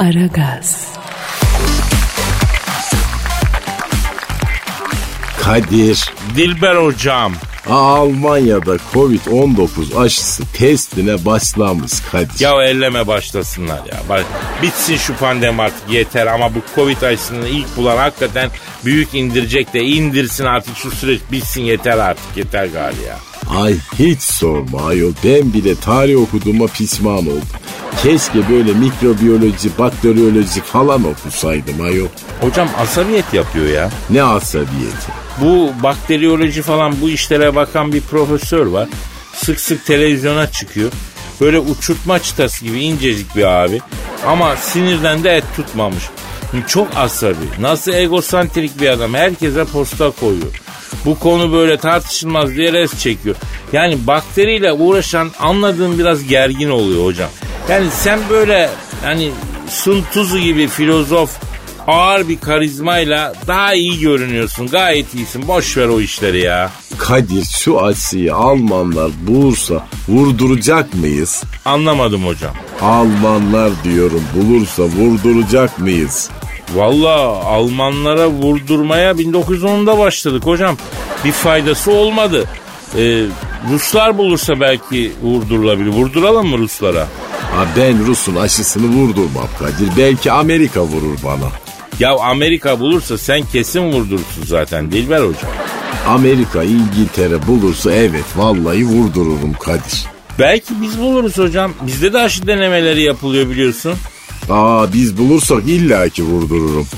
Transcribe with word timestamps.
Aragaz. 0.00 0.88
Kadir, 5.42 6.12
Dilber 6.36 6.76
hocam. 6.76 7.32
Almanya'da 7.68 8.76
Covid-19 8.94 9.98
aşısı 9.98 10.42
testine 10.52 11.24
başlamış 11.24 11.92
Kadir. 12.12 12.40
Ya 12.40 12.62
elleme 12.62 13.06
başlasınlar 13.06 13.76
ya. 13.76 14.00
Bak, 14.08 14.24
bitsin 14.62 14.96
şu 14.96 15.16
pandemi 15.16 15.62
artık 15.62 15.90
yeter 15.90 16.26
ama 16.26 16.54
bu 16.54 16.58
Covid 16.74 17.02
aşısını 17.02 17.48
ilk 17.48 17.76
bulan 17.76 17.96
hakikaten 17.96 18.50
büyük 18.84 19.14
indirecek 19.14 19.74
de 19.74 19.84
indirsin 19.84 20.44
artık 20.44 20.76
şu 20.76 20.90
süreç 20.90 21.20
bitsin 21.32 21.62
yeter 21.62 21.98
artık 21.98 22.36
yeter 22.36 22.66
galiba. 22.66 23.18
Ay 23.58 23.74
hiç 23.98 24.22
sorma 24.22 24.86
ayol. 24.86 25.12
Ben 25.24 25.52
bile 25.52 25.74
tarih 25.74 26.20
okuduğuma 26.22 26.66
pişman 26.66 27.26
oldum. 27.26 27.59
Keşke 28.02 28.48
böyle 28.50 28.72
mikrobiyoloji, 28.72 29.78
bakteriyoloji 29.78 30.60
falan 30.60 31.04
okusaydım 31.04 31.80
ayol. 31.80 32.06
Hocam 32.40 32.68
asabiyet 32.78 33.34
yapıyor 33.34 33.66
ya. 33.66 33.90
Ne 34.10 34.22
asabiyeti. 34.22 35.12
Bu 35.40 35.70
bakteriyoloji 35.82 36.62
falan 36.62 37.00
bu 37.00 37.10
işlere 37.10 37.54
bakan 37.54 37.92
bir 37.92 38.00
profesör 38.00 38.66
var. 38.66 38.88
Sık 39.34 39.60
sık 39.60 39.86
televizyona 39.86 40.50
çıkıyor. 40.50 40.92
Böyle 41.40 41.58
uçurtma 41.58 42.18
çıtası 42.18 42.64
gibi 42.64 42.80
incecik 42.80 43.36
bir 43.36 43.44
abi. 43.44 43.80
Ama 44.26 44.56
sinirden 44.56 45.24
de 45.24 45.36
et 45.36 45.44
tutmamış. 45.56 46.04
Çok 46.66 46.88
asabi. 46.96 47.44
Nasıl 47.60 47.92
egosantrik 47.92 48.80
bir 48.80 48.88
adam. 48.88 49.14
Herkese 49.14 49.64
posta 49.64 50.10
koyuyor. 50.10 50.60
Bu 51.04 51.18
konu 51.18 51.52
böyle 51.52 51.76
tartışılmaz 51.76 52.54
diye 52.54 52.72
res 52.72 52.98
çekiyor. 52.98 53.36
Yani 53.72 54.06
bakteriyle 54.06 54.72
uğraşan 54.72 55.30
anladığım 55.40 55.98
biraz 55.98 56.24
gergin 56.24 56.70
oluyor 56.70 57.04
hocam. 57.04 57.30
Yani 57.68 57.86
sen 57.90 58.18
böyle 58.30 58.70
hani 59.04 59.30
Sun 59.68 60.04
Tzu 60.12 60.38
gibi 60.38 60.68
filozof 60.68 61.30
ağır 61.86 62.28
bir 62.28 62.40
karizmayla 62.40 63.34
daha 63.46 63.74
iyi 63.74 64.00
görünüyorsun. 64.00 64.66
Gayet 64.66 65.14
iyisin. 65.14 65.48
Boş 65.48 65.76
ver 65.76 65.88
o 65.88 66.00
işleri 66.00 66.40
ya. 66.40 66.70
Kadir 66.98 67.44
şu 67.44 67.84
aşıyı 67.84 68.34
Almanlar 68.34 69.10
bulursa 69.26 69.86
vurduracak 70.08 70.94
mıyız? 70.94 71.42
Anlamadım 71.64 72.26
hocam. 72.26 72.54
Almanlar 72.80 73.70
diyorum 73.84 74.22
bulursa 74.34 74.82
vurduracak 74.82 75.78
mıyız? 75.78 76.30
Valla 76.74 77.16
Almanlara 77.44 78.28
vurdurmaya 78.28 79.12
1910'da 79.12 79.98
başladık 79.98 80.46
hocam. 80.46 80.76
Bir 81.24 81.32
faydası 81.32 81.92
olmadı. 81.92 82.44
Ee, 82.96 83.24
Ruslar 83.72 84.18
bulursa 84.18 84.60
belki 84.60 85.12
vurdurulabilir. 85.22 85.88
Vurduralım 85.88 86.46
mı 86.46 86.58
Ruslara? 86.58 87.08
Ha 87.54 87.66
ben 87.76 88.06
Rus'un 88.06 88.36
aşısını 88.36 88.86
vurdurmam 88.86 89.48
Kadir. 89.58 89.88
Belki 89.96 90.32
Amerika 90.32 90.82
vurur 90.82 91.18
bana. 91.24 91.48
Ya 92.00 92.16
Amerika 92.16 92.80
bulursa 92.80 93.18
sen 93.18 93.42
kesin 93.52 93.92
vurdurursun 93.92 94.44
zaten 94.44 94.92
Dilber 94.92 95.18
hocam. 95.20 95.50
Amerika, 96.08 96.62
İngiltere 96.62 97.46
bulursa 97.46 97.92
evet 97.92 98.24
vallahi 98.36 98.84
vurdururum 98.86 99.52
Kadir. 99.52 100.06
Belki 100.38 100.74
biz 100.82 101.00
buluruz 101.00 101.38
hocam. 101.38 101.72
Bizde 101.86 102.12
de 102.12 102.18
aşı 102.18 102.46
denemeleri 102.46 103.02
yapılıyor 103.02 103.50
biliyorsun. 103.50 103.94
Aa 104.50 104.92
biz 104.92 105.18
bulursak 105.18 105.62
illaki 105.66 106.22
vurdururum. 106.22 106.88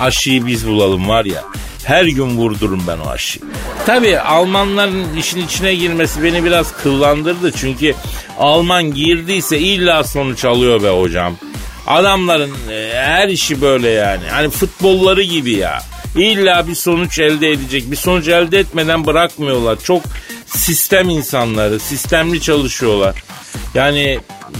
Aşıyı 0.00 0.46
biz 0.46 0.66
bulalım 0.66 1.08
var 1.08 1.24
ya. 1.24 1.44
Her 1.84 2.04
gün 2.04 2.36
vurdururum 2.36 2.82
ben 2.88 2.98
o 2.98 3.08
aşıyı. 3.10 3.44
Tabii 3.86 4.18
Almanların 4.20 5.16
işin 5.18 5.46
içine 5.46 5.74
girmesi 5.74 6.22
beni 6.22 6.44
biraz 6.44 6.72
kıllandırdı. 6.72 7.52
Çünkü 7.52 7.94
Alman 8.38 8.94
girdiyse 8.94 9.58
illa 9.58 10.04
sonuç 10.04 10.44
alıyor 10.44 10.82
be 10.82 10.88
hocam. 10.90 11.36
Adamların 11.86 12.50
e, 12.70 12.92
her 12.94 13.28
işi 13.28 13.60
böyle 13.60 13.88
yani. 13.90 14.24
Hani 14.30 14.50
futbolları 14.50 15.22
gibi 15.22 15.52
ya. 15.52 15.82
İlla 16.16 16.68
bir 16.68 16.74
sonuç 16.74 17.18
elde 17.18 17.50
edecek. 17.50 17.90
Bir 17.90 17.96
sonuç 17.96 18.28
elde 18.28 18.58
etmeden 18.58 19.06
bırakmıyorlar. 19.06 19.78
Çok 19.84 20.02
sistem 20.46 21.08
insanları. 21.08 21.80
Sistemli 21.80 22.40
çalışıyorlar. 22.40 23.22
Yani 23.74 24.18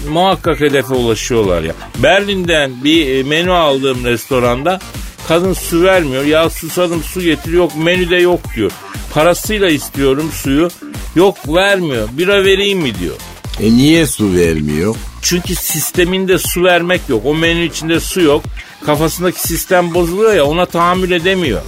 muhakkak 0.09 0.61
hedefe 0.61 0.95
ulaşıyorlar 0.95 1.63
ya. 1.63 1.73
Berlin'den 2.03 2.85
bir 2.85 3.15
e, 3.15 3.23
menü 3.23 3.53
aldığım 3.53 4.05
restoranda 4.05 4.81
kadın 5.29 5.53
su 5.53 5.83
vermiyor. 5.83 6.25
Ya 6.25 6.51
susadım 6.51 7.03
su 7.03 7.23
getir 7.23 7.53
yok 7.53 7.73
menüde 7.77 8.17
yok 8.17 8.41
diyor. 8.57 8.71
Parasıyla 9.15 9.69
istiyorum 9.69 10.31
suyu. 10.33 10.69
Yok 11.15 11.37
vermiyor. 11.49 12.09
Bira 12.13 12.45
vereyim 12.45 12.79
mi 12.79 12.99
diyor. 12.99 13.17
E 13.61 13.71
niye 13.71 14.07
su 14.07 14.35
vermiyor? 14.35 14.97
Çünkü 15.23 15.55
sisteminde 15.55 16.39
su 16.39 16.65
vermek 16.65 17.01
yok. 17.09 17.23
O 17.27 17.35
menü 17.35 17.65
içinde 17.65 18.01
su 18.01 18.21
yok. 18.21 18.45
Kafasındaki 18.87 19.41
sistem 19.41 19.95
bozuluyor 19.95 20.35
ya 20.35 20.45
ona 20.45 20.67
tahammül 20.67 21.11
edemiyor. 21.11 21.63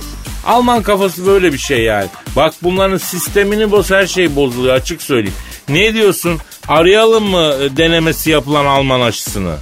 Alman 0.47 0.83
kafası 0.83 1.27
böyle 1.27 1.53
bir 1.53 1.59
şey 1.59 1.83
yani. 1.83 2.09
Bak 2.37 2.55
bunların 2.63 2.97
sistemini 2.99 3.71
boz 3.71 3.91
her 3.91 4.07
şey 4.07 4.37
bozuluyor 4.37 4.75
açık 4.75 5.03
söyleyeyim. 5.03 5.37
Ne 5.69 5.95
diyorsun? 5.95 6.39
Arayalım 6.69 7.25
mı 7.25 7.55
e, 7.61 7.77
denemesi 7.77 8.31
yapılan 8.31 8.67
Alman 8.67 9.01
aşısını? 9.01 9.57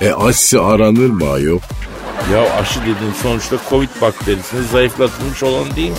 E 0.00 0.12
aşı 0.12 0.62
aranır 0.62 1.10
mı 1.10 1.30
ayol? 1.30 1.58
Ya 2.32 2.52
aşı 2.60 2.80
dediğin 2.80 3.12
sonuçta 3.22 3.56
Covid 3.70 3.88
bakterisini 4.02 4.66
zayıflatılmış 4.66 5.42
olan 5.42 5.76
değil 5.76 5.90
mi? 5.90 5.96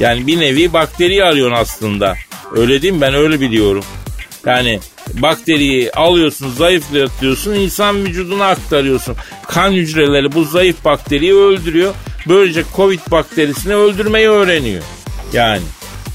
Yani 0.00 0.26
bir 0.26 0.40
nevi 0.40 0.72
bakteriyi 0.72 1.24
arıyorsun 1.24 1.56
aslında. 1.56 2.14
Öyle 2.56 2.82
değil 2.82 2.94
mi? 2.94 3.00
Ben 3.00 3.14
öyle 3.14 3.40
biliyorum. 3.40 3.84
Yani 4.46 4.80
bakteriyi 5.14 5.92
alıyorsun, 5.92 6.50
zayıflatıyorsun, 6.50 7.54
insan 7.54 8.04
vücuduna 8.04 8.46
aktarıyorsun. 8.46 9.16
Kan 9.48 9.72
hücreleri 9.72 10.32
bu 10.32 10.44
zayıf 10.44 10.84
bakteriyi 10.84 11.34
öldürüyor. 11.34 11.94
Böylece 12.28 12.64
Covid 12.76 13.00
bakterisini 13.10 13.74
öldürmeyi 13.74 14.28
öğreniyor. 14.28 14.82
Yani 15.32 15.62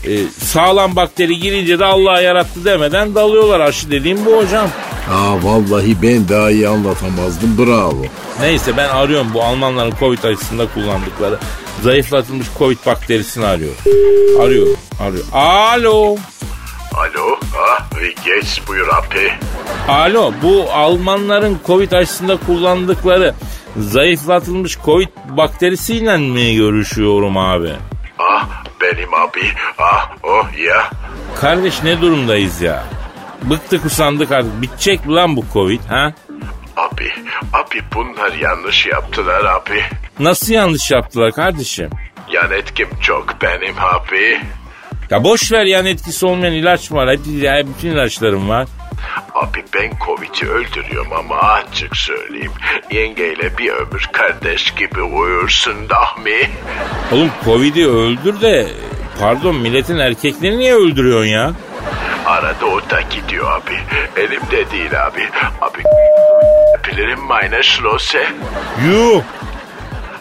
e, 0.05 0.23
sağlam 0.39 0.95
bakteri 0.95 1.39
girince 1.39 1.79
de 1.79 1.85
Allah 1.85 2.21
yarattı 2.21 2.65
demeden 2.65 3.15
dalıyorlar 3.15 3.59
aşı 3.59 3.91
dediğim 3.91 4.25
bu 4.25 4.37
hocam. 4.37 4.69
Aa 5.11 5.43
vallahi 5.43 6.01
ben 6.01 6.29
daha 6.29 6.51
iyi 6.51 6.67
anlatamazdım 6.67 7.57
bravo. 7.57 8.05
Neyse 8.41 8.77
ben 8.77 8.89
arıyorum 8.89 9.27
bu 9.33 9.43
Almanların 9.43 9.93
Covid 9.99 10.23
aşısında 10.23 10.67
kullandıkları 10.73 11.39
zayıflatılmış 11.83 12.47
Covid 12.57 12.77
bakterisini 12.85 13.45
arıyor. 13.45 13.75
Arıyor, 14.41 14.67
arıyor. 14.99 15.23
Alo. 15.33 16.17
Alo, 16.93 17.39
ah, 17.57 17.89
geç 18.25 18.61
buyur 18.67 18.87
abi. 18.87 19.31
Alo 19.87 20.33
bu 20.43 20.71
Almanların 20.71 21.57
Covid 21.67 21.91
aşısında 21.91 22.37
kullandıkları 22.37 23.33
zayıflatılmış 23.77 24.77
Covid 24.85 25.07
bakterisiyle 25.29 26.17
mi 26.17 26.55
görüşüyorum 26.55 27.37
abi? 27.37 27.71
Ah, 28.19 28.63
benim 28.91 29.13
abi, 29.13 29.41
ah, 29.77 30.11
oh 30.23 30.47
ya. 30.57 30.89
Kardeş 31.41 31.83
ne 31.83 32.01
durumdayız 32.01 32.61
ya? 32.61 32.83
Bıktık 33.43 33.85
usandık 33.85 34.31
artık. 34.31 34.61
Bitecek 34.61 35.05
mi 35.05 35.13
lan 35.15 35.35
bu 35.35 35.45
Covid 35.53 35.79
ha? 35.89 36.13
Abi, 36.77 37.11
abi 37.53 37.81
bunlar 37.95 38.33
yanlış 38.33 38.85
yaptılar 38.85 39.45
abi. 39.45 39.83
Nasıl 40.19 40.53
yanlış 40.53 40.91
yaptılar 40.91 41.31
kardeşim? 41.31 41.89
Yan 42.31 42.51
etkim 42.51 42.89
çok 43.01 43.35
benim 43.41 43.75
abi. 43.79 44.41
Ya 45.09 45.23
boş 45.23 45.51
ver 45.51 45.65
yan 45.65 45.85
etkisi 45.85 46.25
olmayan 46.25 46.53
ilaç 46.53 46.91
var. 46.91 47.09
Hep, 47.09 47.19
ya, 47.41 47.67
bütün 47.67 47.89
ilaçlarım 47.91 48.49
var. 48.49 48.67
Abi 49.35 49.63
ben 49.73 49.91
Covid'i 50.05 50.49
öldürüyorum 50.51 51.13
ama 51.13 51.35
açık 51.35 51.97
söyleyeyim. 51.97 52.51
Yengeyle 52.91 53.57
bir 53.57 53.69
ömür 53.71 54.09
kardeş 54.11 54.71
gibi 54.73 55.01
uyursun 55.01 55.89
Dahmi. 55.89 56.49
Oğlum 57.11 57.31
Covid'i 57.45 57.87
öldür 57.87 58.41
de 58.41 58.67
pardon 59.19 59.55
milletin 59.55 59.97
erkeklerini 59.97 60.57
niye 60.57 60.75
öldürüyorsun 60.75 61.25
ya? 61.29 61.51
Arada 62.25 62.65
o 62.65 62.89
da 62.89 63.01
gidiyor 63.01 63.51
abi. 63.51 63.79
Elimde 64.21 64.71
değil 64.71 65.05
abi. 65.05 65.29
Abi 65.61 65.83
bilirim 66.87 67.19
meine 67.19 67.63
Schlosse. 67.63 68.27
Yuh 68.87 69.21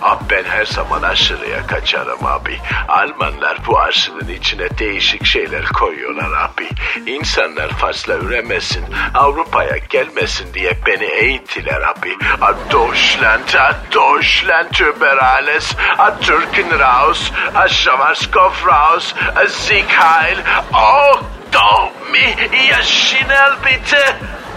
Abi 0.03 0.25
ben 0.31 0.45
her 0.45 0.67
zaman 0.67 1.03
aşırıya 1.03 1.67
kaçarım 1.67 2.27
abi. 2.27 2.59
Almanlar 2.89 3.59
bu 3.67 3.81
aşının 3.81 4.29
içine 4.29 4.79
değişik 4.79 5.25
şeyler 5.27 5.67
koyuyorlar 5.67 6.33
abi. 6.33 6.69
İnsanlar 7.11 7.69
fazla 7.69 8.15
üremesin, 8.15 8.85
Avrupa'ya 9.15 9.77
gelmesin 9.77 10.55
diye 10.55 10.73
beni 10.87 11.05
eğittiler 11.05 11.81
abi. 11.83 12.17
A 12.41 12.73
Deutschland, 12.73 13.55
a 13.59 13.77
Deutschland 13.95 14.95
über 14.95 15.17
alles, 15.17 15.75
a 15.99 16.19
Türken 16.21 16.79
raus, 16.79 17.31
a 17.55 17.69
Schwarzkopf 17.69 18.67
raus, 18.67 19.15
a 19.37 19.47
Sieg 19.47 19.89
heil. 19.89 20.39
Oh, 20.75 21.23
doch 21.53 22.13
mi, 22.13 22.35
ja 22.69 22.83
schnell. 22.83 23.49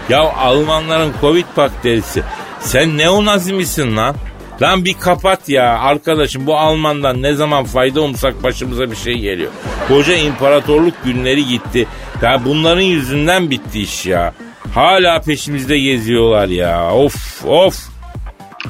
Ya 0.08 0.20
Almanların 0.20 1.14
Covid 1.20 1.46
bakterisi. 1.56 2.22
Sen 2.60 2.98
neonazi 2.98 3.52
misin 3.52 3.96
lan? 3.96 4.16
Lan 4.62 4.84
bir 4.84 4.94
kapat 5.00 5.48
ya 5.48 5.78
arkadaşım 5.78 6.46
bu 6.46 6.56
Alman'dan 6.58 7.22
ne 7.22 7.34
zaman 7.34 7.64
fayda 7.64 8.00
umsak 8.00 8.42
başımıza 8.42 8.90
bir 8.90 8.96
şey 8.96 9.18
geliyor. 9.18 9.52
Koca 9.88 10.16
imparatorluk 10.16 10.94
günleri 11.04 11.46
gitti. 11.46 11.86
Ya 12.22 12.40
bunların 12.44 12.80
yüzünden 12.82 13.50
bitti 13.50 13.80
iş 13.80 14.06
ya. 14.06 14.34
Hala 14.74 15.20
peşimizde 15.20 15.78
geziyorlar 15.78 16.48
ya. 16.48 16.94
Of 16.94 17.44
of. 17.44 17.92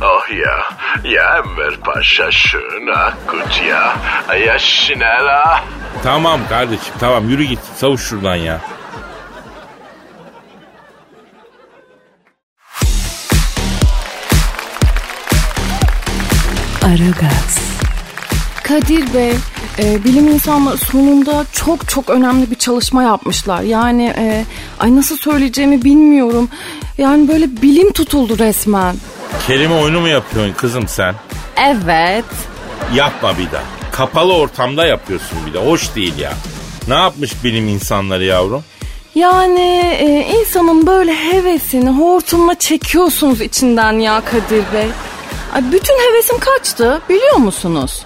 Oh 0.02 0.30
ya, 0.30 0.56
ya 1.10 1.38
Enver 1.38 1.76
Paşa 1.80 2.30
şuna 2.30 3.14
kut 3.26 3.62
ya. 3.68 3.96
Yaşına 4.46 5.24
la. 5.24 5.64
Tamam 6.02 6.40
kardeşim 6.48 6.94
tamam 7.00 7.28
yürü 7.28 7.44
git 7.44 7.60
savuş 7.76 8.00
şuradan 8.00 8.36
ya. 8.36 8.60
Aragaz, 16.84 17.58
Kadir 18.62 19.14
Bey, 19.14 19.32
e, 19.78 20.04
bilim 20.04 20.28
insanları 20.28 20.76
sonunda 20.76 21.44
çok 21.52 21.88
çok 21.88 22.10
önemli 22.10 22.50
bir 22.50 22.56
çalışma 22.56 23.02
yapmışlar. 23.02 23.62
Yani 23.62 24.14
e, 24.18 24.44
ay 24.80 24.96
nasıl 24.96 25.16
söyleyeceğimi 25.16 25.84
bilmiyorum. 25.84 26.48
Yani 26.98 27.28
böyle 27.28 27.62
bilim 27.62 27.92
tutuldu 27.92 28.38
resmen. 28.38 28.96
Kelime 29.46 29.74
oyunu 29.74 30.00
mu 30.00 30.08
yapıyorsun 30.08 30.54
kızım 30.54 30.88
sen? 30.88 31.14
Evet. 31.56 32.24
Yapma 32.94 33.38
bir 33.38 33.52
daha. 33.52 33.62
Kapalı 33.92 34.34
ortamda 34.34 34.86
yapıyorsun 34.86 35.38
bir 35.46 35.52
de. 35.54 35.58
Hoş 35.58 35.94
değil 35.94 36.18
ya. 36.18 36.32
Ne 36.88 36.94
yapmış 36.94 37.44
bilim 37.44 37.68
insanları 37.68 38.24
yavrum? 38.24 38.64
Yani 39.14 39.96
e, 40.00 40.26
insanın 40.40 40.86
böyle 40.86 41.14
hevesini 41.14 41.90
hortumla 41.90 42.54
çekiyorsunuz 42.54 43.40
içinden 43.40 43.92
ya 43.92 44.22
Kadir 44.24 44.64
Bey. 44.74 44.86
Ay, 45.52 45.62
bütün 45.72 45.94
hevesim 45.94 46.38
kaçtı 46.38 47.00
biliyor 47.08 47.36
musunuz? 47.36 48.04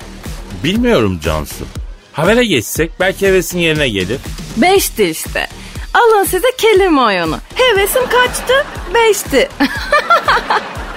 Bilmiyorum 0.65 1.21
Cansu. 1.25 1.65
Habere 2.13 2.45
geçsek 2.45 2.93
belki 3.01 3.27
hevesin 3.27 3.59
yerine 3.59 3.89
gelir. 3.89 4.21
Beşti 4.57 5.05
işte. 5.05 5.47
Alın 5.95 6.25
size 6.25 6.49
kelime 6.59 7.01
oyunu. 7.01 7.39
Hevesim 7.55 8.03
kaçtı? 8.09 8.55
Beşti. 8.95 9.49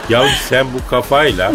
Ya 0.10 0.30
sen 0.50 0.68
bu 0.74 0.90
kafayla 0.90 1.52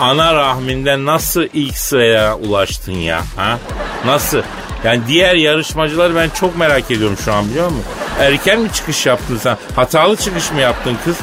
ana 0.00 0.34
rahminden 0.34 1.06
nasıl 1.06 1.42
ilk 1.54 1.78
sıraya 1.78 2.36
ulaştın 2.36 2.92
ya? 2.92 3.22
Ha? 3.36 3.58
Nasıl? 4.04 4.42
Yani 4.84 5.00
diğer 5.08 5.34
yarışmacıları 5.34 6.14
ben 6.14 6.28
çok 6.30 6.56
merak 6.58 6.90
ediyorum 6.90 7.16
şu 7.24 7.32
an 7.32 7.50
biliyor 7.50 7.66
musun? 7.66 7.84
Erken 8.18 8.60
mi 8.60 8.72
çıkış 8.72 9.06
yaptın 9.06 9.36
sen? 9.42 9.56
Hatalı 9.76 10.16
çıkış 10.16 10.52
mı 10.52 10.60
yaptın 10.60 10.96
kız? 11.04 11.16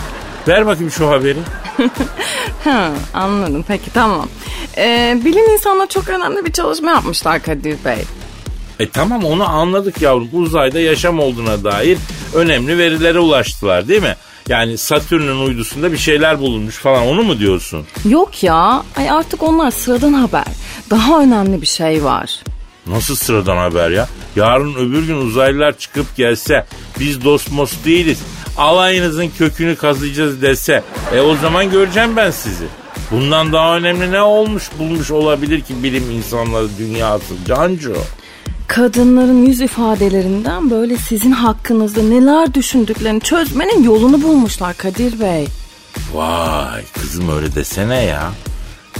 Ver 0.47 0.65
bakayım 0.65 0.91
şu 0.91 1.09
haberi. 1.09 1.39
Ha, 2.63 2.91
anladım 3.13 3.65
peki 3.67 3.93
tamam. 3.93 4.27
Ee, 4.77 5.21
bilim 5.25 5.49
insanları 5.49 5.87
çok 5.87 6.09
önemli 6.09 6.45
bir 6.45 6.51
çalışma 6.51 6.91
yapmışlar 6.91 7.41
Kadir 7.43 7.77
Bey. 7.85 7.97
E 8.79 8.89
tamam 8.89 9.23
onu 9.25 9.49
anladık 9.49 10.01
yavrum. 10.01 10.29
Uzayda 10.33 10.79
yaşam 10.79 11.19
olduğuna 11.19 11.63
dair 11.63 11.97
önemli 12.33 12.77
verilere 12.77 13.19
ulaştılar 13.19 13.87
değil 13.87 14.01
mi? 14.01 14.15
Yani 14.49 14.77
Satürn'ün 14.77 15.45
uydusunda 15.45 15.91
bir 15.91 15.97
şeyler 15.97 16.39
bulunmuş 16.39 16.75
falan 16.75 17.07
onu 17.07 17.23
mu 17.23 17.39
diyorsun? 17.39 17.85
Yok 18.05 18.43
ya 18.43 18.83
ay 18.97 19.09
artık 19.09 19.43
onlar 19.43 19.71
sıradan 19.71 20.13
haber. 20.13 20.45
Daha 20.89 21.21
önemli 21.21 21.61
bir 21.61 21.67
şey 21.67 22.03
var. 22.03 22.39
Nasıl 22.87 23.15
sıradan 23.15 23.57
haber 23.57 23.89
ya? 23.89 24.07
Yarın 24.35 24.75
öbür 24.75 25.07
gün 25.07 25.15
uzaylılar 25.17 25.77
çıkıp 25.77 26.15
gelse 26.15 26.65
biz 26.99 27.23
dostmos 27.23 27.73
değiliz. 27.85 28.19
Alayınızın 28.57 29.29
kökünü 29.37 29.75
kazıyacağız 29.75 30.41
dese 30.41 30.83
e 31.15 31.21
o 31.21 31.35
zaman 31.35 31.71
göreceğim 31.71 32.15
ben 32.15 32.31
sizi. 32.31 32.65
Bundan 33.11 33.53
daha 33.53 33.77
önemli 33.77 34.11
ne 34.11 34.21
olmuş 34.21 34.69
bulmuş 34.79 35.11
olabilir 35.11 35.61
ki 35.61 35.83
bilim 35.83 36.11
insanları 36.11 36.67
dünyası 36.77 37.33
Cancu? 37.47 37.95
Kadınların 38.67 39.45
yüz 39.45 39.61
ifadelerinden 39.61 40.69
böyle 40.69 40.97
sizin 40.97 41.31
hakkınızda 41.31 42.03
neler 42.03 42.53
düşündüklerini 42.53 43.21
çözmenin 43.21 43.83
yolunu 43.83 44.23
bulmuşlar 44.23 44.77
Kadir 44.77 45.19
Bey. 45.19 45.47
Vay 46.13 46.83
kızım 46.93 47.37
öyle 47.37 47.55
desene 47.55 48.03
ya. 48.03 48.31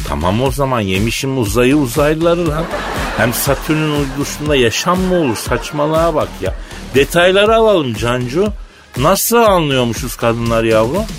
Tamam 0.08 0.42
o 0.42 0.52
zaman 0.52 0.80
yemişim 0.80 1.38
uzayı 1.38 1.78
uzaylıları 1.78 2.50
lan. 2.50 2.64
Hem 3.18 3.34
Satürn'ün 3.34 4.00
uydusunda 4.00 4.56
yaşam 4.56 5.00
mı 5.00 5.16
olur 5.16 5.36
saçmalığa 5.36 6.16
bak 6.16 6.30
ya. 6.42 6.54
Detayları 6.96 7.56
alalım 7.56 7.94
Cancu. 7.94 8.54
Nasıl 9.02 9.38
anlıyormuşuz 9.38 10.16
kadınlar 10.16 10.64
yavrum? 10.64 11.06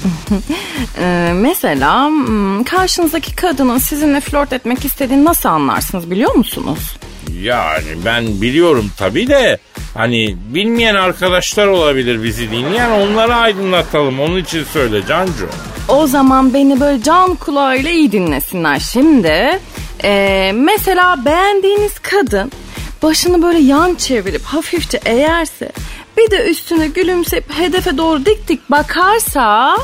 Ee, 1.01 1.33
mesela 1.35 2.09
hmm, 2.09 2.65
karşınızdaki 2.65 3.37
kadının 3.37 3.79
sizinle 3.79 4.21
flört 4.21 4.53
etmek 4.53 4.85
istediğini 4.85 5.25
nasıl 5.25 5.49
anlarsınız 5.49 6.11
biliyor 6.11 6.35
musunuz? 6.35 6.97
Yani 7.43 7.87
ben 8.05 8.41
biliyorum 8.43 8.91
tabii 8.99 9.29
de 9.29 9.59
hani 9.95 10.37
bilmeyen 10.55 10.95
arkadaşlar 10.95 11.67
olabilir 11.67 12.23
bizi 12.23 12.51
dinleyen 12.51 12.91
onları 12.91 13.35
aydınlatalım 13.35 14.21
onun 14.21 14.37
için 14.37 14.65
söyle 14.65 15.07
Cancu. 15.09 15.49
O 15.89 16.07
zaman 16.07 16.55
beni 16.55 16.81
böyle 16.81 17.03
can 17.03 17.35
kulağıyla 17.35 17.91
iyi 17.91 18.13
dinlesinler. 18.13 18.79
Şimdi 18.79 19.61
e, 20.05 20.53
mesela 20.55 21.25
beğendiğiniz 21.25 21.99
kadın 21.99 22.53
başını 23.03 23.43
böyle 23.43 23.59
yan 23.59 23.95
çevirip 23.95 24.43
hafifçe 24.43 25.01
eğerse 25.05 25.73
bir 26.19 26.31
de 26.31 26.51
üstüne 26.51 26.87
gülümseyip 26.87 27.53
hedefe 27.59 27.99
doğru 27.99 28.27
dik 28.27 28.49
dik 28.49 28.71
bakarsa 28.71 29.77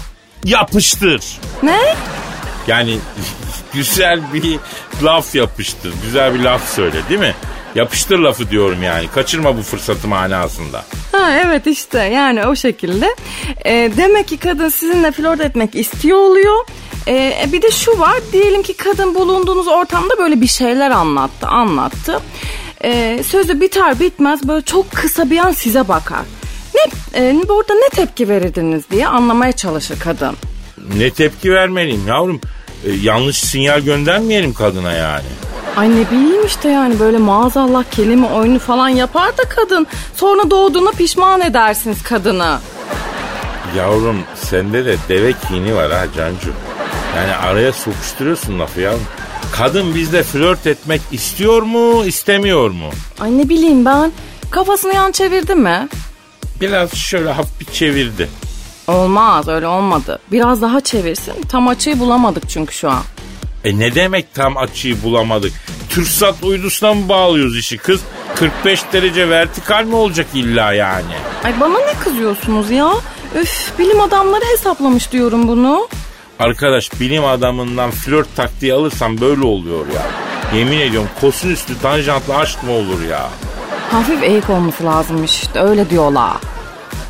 Yapıştır. 0.45 1.25
ne? 1.63 1.81
Yani 2.67 2.99
güzel 3.75 4.21
bir 4.33 4.59
laf 5.03 5.35
yapıştır. 5.35 5.93
Güzel 6.05 6.35
bir 6.35 6.41
laf 6.41 6.75
söyle 6.75 6.97
değil 7.09 7.21
mi? 7.21 7.35
Yapıştır 7.75 8.19
lafı 8.19 8.51
diyorum 8.51 8.83
yani. 8.83 9.09
Kaçırma 9.15 9.57
bu 9.57 9.63
fırsatı 9.63 10.09
manasında. 10.09 10.85
Ha 11.13 11.31
evet 11.47 11.67
işte 11.67 11.99
yani 11.99 12.47
o 12.47 12.57
şekilde. 12.57 13.17
E, 13.65 13.91
demek 13.97 14.29
ki 14.29 14.37
kadın 14.37 14.69
sizinle 14.69 15.13
flört 15.13 15.41
etmek 15.41 15.75
istiyor 15.75 16.19
oluyor. 16.19 16.67
E, 17.09 17.49
bir 17.53 17.63
de 17.63 17.71
şu 17.71 17.99
var 17.99 18.15
diyelim 18.33 18.63
ki 18.63 18.75
kadın 18.77 19.15
bulunduğunuz 19.15 19.69
ortamda 19.69 20.19
böyle 20.19 20.41
bir 20.41 20.47
şeyler 20.47 20.91
anlattı 20.91 21.47
anlattı. 21.47 22.21
E, 22.85 23.23
sözü 23.26 23.61
biter 23.61 24.00
bitmez 24.00 24.49
böyle 24.49 24.65
çok 24.65 24.91
kısa 24.91 25.31
bir 25.31 25.38
an 25.38 25.50
size 25.53 25.88
bakar. 25.88 26.23
Ne, 26.75 27.21
e, 27.21 27.49
burada 27.49 27.75
ne 27.75 27.88
tepki 27.88 28.29
verirdiniz 28.29 28.85
diye 28.91 29.06
anlamaya 29.06 29.53
çalışır 29.53 29.99
kadın. 30.00 30.37
Ne 30.97 31.11
tepki 31.11 31.53
vermeliyim 31.53 32.09
yavrum? 32.09 32.41
E, 32.85 32.93
yanlış 32.93 33.38
sinyal 33.38 33.81
göndermeyelim 33.81 34.55
kadına 34.55 34.93
yani. 34.93 35.25
Ay 35.76 35.91
ne 35.91 36.11
bileyim 36.11 36.47
işte 36.47 36.69
yani 36.69 37.00
böyle 37.00 37.19
maazallah 37.19 37.85
kelime 37.91 38.26
oyunu 38.26 38.59
falan 38.59 38.88
yapar 38.88 39.38
da 39.38 39.43
kadın. 39.49 39.87
Sonra 40.17 40.50
doğduğuna 40.50 40.91
pişman 40.91 41.41
edersiniz 41.41 42.03
kadını. 42.03 42.59
Yavrum 43.77 44.17
sende 44.35 44.85
de 44.85 44.97
deve 45.09 45.32
kini 45.49 45.75
var 45.75 45.93
ha 45.93 46.06
Cancu. 46.17 46.50
Yani 47.17 47.35
araya 47.35 47.73
sokuşturuyorsun 47.73 48.59
lafı 48.59 48.81
yavrum. 48.81 49.06
Kadın 49.58 49.94
bizle 49.94 50.23
flört 50.23 50.67
etmek 50.67 51.01
istiyor 51.13 51.63
mu 51.63 52.05
istemiyor 52.05 52.70
mu? 52.70 52.91
Ay 53.20 53.39
ne 53.39 53.49
bileyim 53.49 53.84
ben 53.84 54.13
kafasını 54.51 54.94
yan 54.94 55.13
çevirdi 55.13 55.55
mi? 55.55 55.89
Biraz 56.61 56.94
şöyle 56.94 57.32
hafif 57.32 57.73
çevirdi. 57.75 58.29
Olmaz 58.87 59.49
öyle 59.49 59.67
olmadı. 59.67 60.19
Biraz 60.32 60.63
daha 60.63 60.81
çevirsin. 60.81 61.34
Tam 61.49 61.69
açıyı 61.69 61.99
bulamadık 61.99 62.49
çünkü 62.49 62.75
şu 62.75 62.91
an. 62.91 63.03
E 63.65 63.79
ne 63.79 63.94
demek 63.94 64.34
tam 64.34 64.56
açıyı 64.56 65.03
bulamadık? 65.03 65.53
Türksat 65.91 66.34
uydusuna 66.43 66.94
mı 66.94 67.08
bağlıyoruz 67.08 67.58
işi 67.58 67.79
kız? 67.79 68.01
45 68.37 68.82
derece 68.93 69.31
vertikal 69.31 69.84
mi 69.84 69.94
olacak 69.96 70.27
illa 70.34 70.73
yani? 70.73 71.15
Ay 71.44 71.61
bana 71.61 71.79
ne 71.79 71.93
kızıyorsunuz 72.05 72.70
ya? 72.70 72.91
Üf 73.41 73.73
bilim 73.79 74.01
adamları 74.01 74.44
hesaplamış 74.53 75.13
diyorum 75.13 75.49
bunu. 75.49 75.89
Arkadaş 76.44 77.01
bilim 77.01 77.24
adamından 77.24 77.91
flört 77.91 78.36
taktiği 78.36 78.74
alırsan 78.74 79.20
böyle 79.20 79.44
oluyor 79.44 79.86
ya. 79.86 80.03
Yemin 80.58 80.81
ediyorum 80.81 81.08
kosinüslü 81.20 81.79
tanjantlı 81.79 82.36
aşk 82.36 82.63
mı 82.63 82.72
olur 82.72 83.03
ya? 83.03 83.31
Hafif 83.91 84.22
eğik 84.22 84.51
olması 84.51 84.84
lazımmış 84.84 85.43
işte 85.43 85.60
öyle 85.60 85.91
diyorlar. 85.91 86.32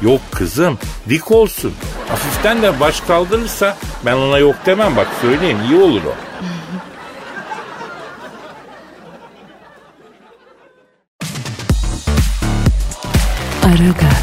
Yok 0.02 0.20
kızım 0.32 0.78
dik 1.08 1.30
olsun. 1.30 1.72
Hafiften 2.08 2.62
de 2.62 2.80
baş 2.80 3.00
kaldırırsa 3.00 3.76
ben 4.06 4.16
ona 4.16 4.38
yok 4.38 4.54
demem 4.66 4.96
bak 4.96 5.08
söyleyeyim 5.20 5.58
iyi 5.70 5.80
olur 5.80 6.02
o. 6.04 6.14
Aragaz, 13.66 14.13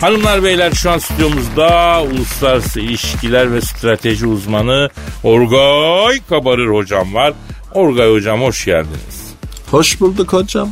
Hanımlar 0.00 0.42
beyler 0.42 0.72
şu 0.72 0.90
an 0.90 0.98
stüdyomuzda 0.98 2.02
uluslararası 2.02 2.80
ilişkiler 2.80 3.52
ve 3.52 3.60
strateji 3.60 4.26
uzmanı 4.26 4.90
Orgay 5.24 6.20
Kabarır 6.28 6.74
hocam 6.74 7.14
var. 7.14 7.32
Orgay 7.74 8.10
hocam 8.12 8.42
hoş 8.42 8.64
geldiniz. 8.64 9.34
Hoş 9.70 10.00
bulduk 10.00 10.32
hocam. 10.32 10.68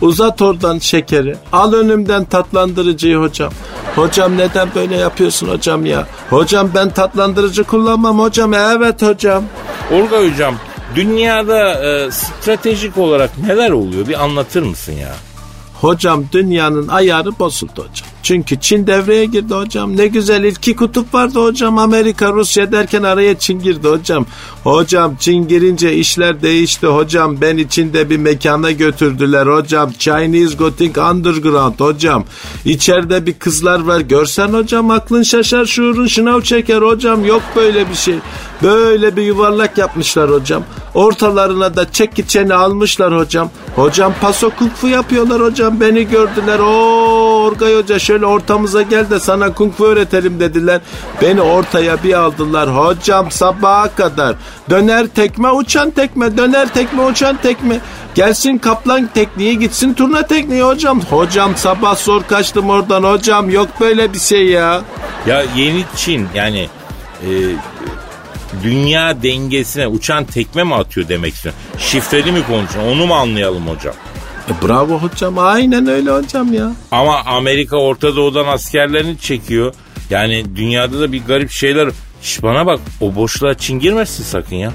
Uzat 0.00 0.42
oradan 0.42 0.78
şekeri. 0.78 1.36
Al 1.52 1.72
önümden 1.72 2.24
tatlandırıcıyı 2.24 3.16
hocam. 3.16 3.52
Hocam 3.94 4.38
neden 4.38 4.68
böyle 4.74 4.96
yapıyorsun 4.96 5.48
hocam 5.48 5.86
ya? 5.86 6.06
Hocam 6.30 6.70
ben 6.74 6.90
tatlandırıcı 6.90 7.64
kullanmam 7.64 8.18
hocam. 8.18 8.54
Evet 8.54 9.02
hocam. 9.02 9.44
Orgay 9.92 10.32
hocam 10.32 10.54
dünyada 10.94 11.84
e, 11.84 12.10
stratejik 12.10 12.98
olarak 12.98 13.38
neler 13.38 13.70
oluyor 13.70 14.08
bir 14.08 14.24
anlatır 14.24 14.62
mısın 14.62 14.92
ya? 14.92 15.14
Hocam 15.80 16.24
dünyanın 16.32 16.88
ayarı 16.88 17.38
bozuldu 17.38 17.72
hocam. 17.90 18.11
Çünkü 18.22 18.60
Çin 18.60 18.86
devreye 18.86 19.24
girdi 19.24 19.54
hocam. 19.54 19.96
Ne 19.96 20.06
güzel 20.06 20.44
iki 20.44 20.76
kutup 20.76 21.14
vardı 21.14 21.44
hocam. 21.44 21.78
Amerika, 21.78 22.32
Rusya 22.32 22.72
derken 22.72 23.02
araya 23.02 23.38
Çin 23.38 23.58
girdi 23.58 23.88
hocam. 23.88 24.26
Hocam 24.64 25.16
Çin 25.20 25.48
girince 25.48 25.94
işler 25.94 26.42
değişti 26.42 26.86
hocam. 26.86 27.40
Ben 27.40 27.56
içinde 27.56 28.10
bir 28.10 28.16
mekana 28.16 28.70
götürdüler 28.70 29.46
hocam. 29.46 29.92
Chinese 29.98 30.56
Gothic 30.56 31.00
Underground 31.00 31.80
hocam. 31.80 32.24
İçeride 32.64 33.26
bir 33.26 33.34
kızlar 33.34 33.80
var. 33.80 34.00
Görsen 34.00 34.48
hocam 34.48 34.90
aklın 34.90 35.22
şaşar 35.22 35.64
şuurun 35.64 36.06
şınav 36.06 36.40
çeker 36.40 36.82
hocam. 36.82 37.24
Yok 37.24 37.42
böyle 37.56 37.90
bir 37.90 37.94
şey. 37.94 38.14
Böyle 38.62 39.16
bir 39.16 39.22
yuvarlak 39.22 39.78
yapmışlar 39.78 40.30
hocam. 40.30 40.62
Ortalarına 40.94 41.76
da 41.76 41.92
çek 41.92 42.28
çeni 42.28 42.54
almışlar 42.54 43.18
hocam. 43.18 43.50
Hocam 43.76 44.14
paso 44.20 44.50
kung 44.50 44.72
fu 44.72 44.88
yapıyorlar 44.88 45.42
hocam. 45.42 45.80
Beni 45.80 46.08
gördüler. 46.08 46.58
O 46.58 47.31
Orgay 47.42 47.76
Hoca 47.76 47.98
şöyle 47.98 48.26
ortamıza 48.26 48.82
gel 48.82 49.10
de 49.10 49.20
sana 49.20 49.54
kung 49.54 49.74
fu 49.74 49.86
öğretelim 49.86 50.40
dediler. 50.40 50.80
Beni 51.22 51.40
ortaya 51.40 52.02
bir 52.04 52.14
aldılar. 52.14 52.76
Hocam 52.76 53.30
sabaha 53.30 53.94
kadar. 53.94 54.36
Döner 54.70 55.06
tekme 55.06 55.50
uçan 55.50 55.90
tekme. 55.90 56.36
Döner 56.36 56.68
tekme 56.74 57.02
uçan 57.02 57.36
tekme. 57.42 57.80
Gelsin 58.14 58.58
kaplan 58.58 59.06
tekniği 59.14 59.58
gitsin 59.58 59.94
turna 59.94 60.26
tekniği 60.26 60.62
hocam. 60.62 61.00
Hocam 61.00 61.56
sabah 61.56 61.96
zor 61.96 62.22
kaçtım 62.22 62.70
oradan 62.70 63.02
hocam. 63.02 63.50
Yok 63.50 63.68
böyle 63.80 64.12
bir 64.12 64.18
şey 64.18 64.46
ya. 64.46 64.82
Ya 65.26 65.44
yeni 65.56 65.84
Çin 65.96 66.28
yani 66.34 66.68
e, 67.22 67.30
dünya 68.62 69.22
dengesine 69.22 69.86
uçan 69.86 70.24
tekme 70.24 70.64
mi 70.64 70.74
atıyor 70.74 71.08
demek 71.08 71.34
istiyorsun? 71.34 71.62
Şifreli 71.78 72.32
mi 72.32 72.46
konuşuyorsun? 72.46 72.92
Onu 72.92 73.06
mu 73.06 73.14
anlayalım 73.14 73.66
hocam? 73.66 73.94
E, 74.48 74.66
bravo 74.68 74.98
hocam 74.98 75.38
aynen 75.38 75.86
öyle 75.86 76.10
hocam 76.10 76.52
ya. 76.52 76.72
Ama 76.90 77.18
Amerika 77.26 77.76
Orta 77.76 78.16
Doğu'dan 78.16 78.46
askerlerini 78.46 79.18
çekiyor. 79.18 79.74
Yani 80.10 80.44
dünyada 80.56 81.00
da 81.00 81.12
bir 81.12 81.24
garip 81.24 81.50
şeyler. 81.50 81.88
Şş 82.22 82.42
bana 82.42 82.66
bak 82.66 82.80
o 83.00 83.14
boşluğa 83.14 83.54
Çin 83.54 83.78
girmesin 83.78 84.24
sakın 84.24 84.56
ya. 84.56 84.72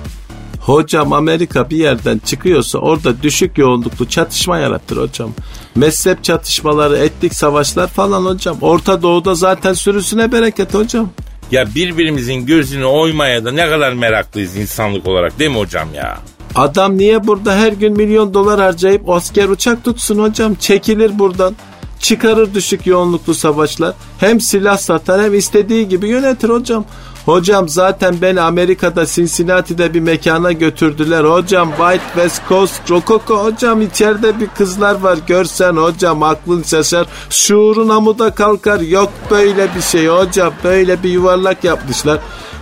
Hocam 0.59 1.13
Amerika 1.13 1.69
bir 1.69 1.77
yerden 1.77 2.17
çıkıyorsa 2.25 2.79
orada 2.79 3.23
düşük 3.23 3.57
yoğunluklu 3.57 4.09
çatışma 4.09 4.57
yaratır 4.57 4.97
hocam. 4.97 5.31
Mezhep 5.75 6.23
çatışmaları, 6.23 6.97
etnik 6.97 7.33
savaşlar 7.33 7.87
falan 7.87 8.25
hocam. 8.25 8.57
Orta 8.61 9.01
Doğu'da 9.01 9.35
zaten 9.35 9.73
sürüsüne 9.73 10.31
bereket 10.31 10.73
hocam. 10.73 11.09
Ya 11.51 11.75
birbirimizin 11.75 12.45
gözünü 12.45 12.85
oymaya 12.85 13.45
da 13.45 13.51
ne 13.51 13.69
kadar 13.69 13.93
meraklıyız 13.93 14.55
insanlık 14.55 15.07
olarak 15.07 15.39
değil 15.39 15.51
mi 15.51 15.57
hocam 15.57 15.93
ya? 15.93 16.17
Adam 16.57 16.97
niye 16.97 17.27
burada 17.27 17.55
her 17.55 17.71
gün 17.71 17.97
milyon 17.97 18.33
dolar 18.33 18.59
harcayıp 18.59 19.09
asker 19.09 19.49
uçak 19.49 19.83
tutsun 19.83 20.19
hocam? 20.19 20.55
Çekilir 20.55 21.19
buradan. 21.19 21.55
Çıkarır 21.99 22.53
düşük 22.53 22.87
yoğunluklu 22.87 23.33
savaşlar. 23.33 23.95
Hem 24.19 24.41
silah 24.41 24.77
satar 24.77 25.21
hem 25.21 25.33
istediği 25.33 25.87
gibi 25.87 26.07
yönetir 26.07 26.49
hocam. 26.49 26.85
Hocam 27.27 27.69
zaten 27.69 28.15
beni 28.21 28.41
Amerika'da 28.41 29.05
Cincinnati'de 29.05 29.93
bir 29.93 29.99
mekana 29.99 30.51
götürdüler. 30.51 31.23
Hocam 31.23 31.69
White 31.69 32.03
West 32.13 32.41
Coast 32.49 32.91
Rococo 32.91 33.43
hocam 33.43 33.81
içeride 33.81 34.39
bir 34.39 34.47
kızlar 34.47 34.95
var. 34.95 35.17
Görsen 35.27 35.73
hocam 35.75 36.23
aklın 36.23 36.63
şaşar. 36.63 37.07
Şuurun 37.29 37.89
amuda 37.89 38.31
kalkar. 38.31 38.79
Yok 38.79 39.11
böyle 39.31 39.75
bir 39.75 39.81
şey 39.81 40.07
hocam. 40.07 40.53
Böyle 40.63 41.03
bir 41.03 41.09
yuvarlak 41.09 41.63
yapmışlar. 41.63 42.19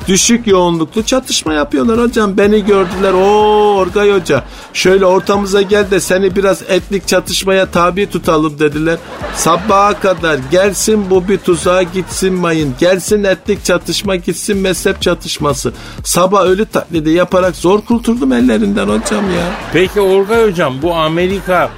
Düşük 0.08 0.48
yoğunluklu 0.48 1.04
çatışma 1.04 1.54
yapıyorlar 1.54 2.00
hocam. 2.00 2.38
Beni 2.38 2.66
gördüler. 2.66 3.14
O 3.14 3.76
Orgay 3.76 4.12
Hoca 4.12 4.44
şöyle 4.74 5.06
ortamıza 5.06 5.62
gel 5.62 5.92
de 5.92 6.00
seni 6.00 6.36
biraz 6.36 6.62
etnik 6.68 7.08
çatışmaya 7.08 7.66
tabi 7.66 8.10
tutalım 8.10 8.60
dediler. 8.60 8.98
Sabaha 9.36 10.00
kadar 10.00 10.40
gelsin 10.52 11.10
bu 11.10 11.28
bir 11.28 11.38
tuzağa 11.38 11.84
gitsin 11.84 12.34
mayın. 12.34 12.76
Gelsin 12.80 13.24
etnik 13.24 13.66
çatışma 13.66 14.16
gitsin 14.16 14.55
mezhep 14.58 15.02
çatışması. 15.02 15.74
Sabah 16.04 16.46
ölü 16.46 16.66
taklidi 16.66 17.10
yaparak 17.10 17.56
zor 17.56 17.82
kurtuldum 17.82 18.34
ellerinden 18.34 18.88
hocam 18.88 19.32
ya. 19.36 19.46
Peki 19.74 20.02
Orgay 20.02 20.52
hocam 20.52 20.82
bu 20.82 20.94
Amerika 20.94 21.72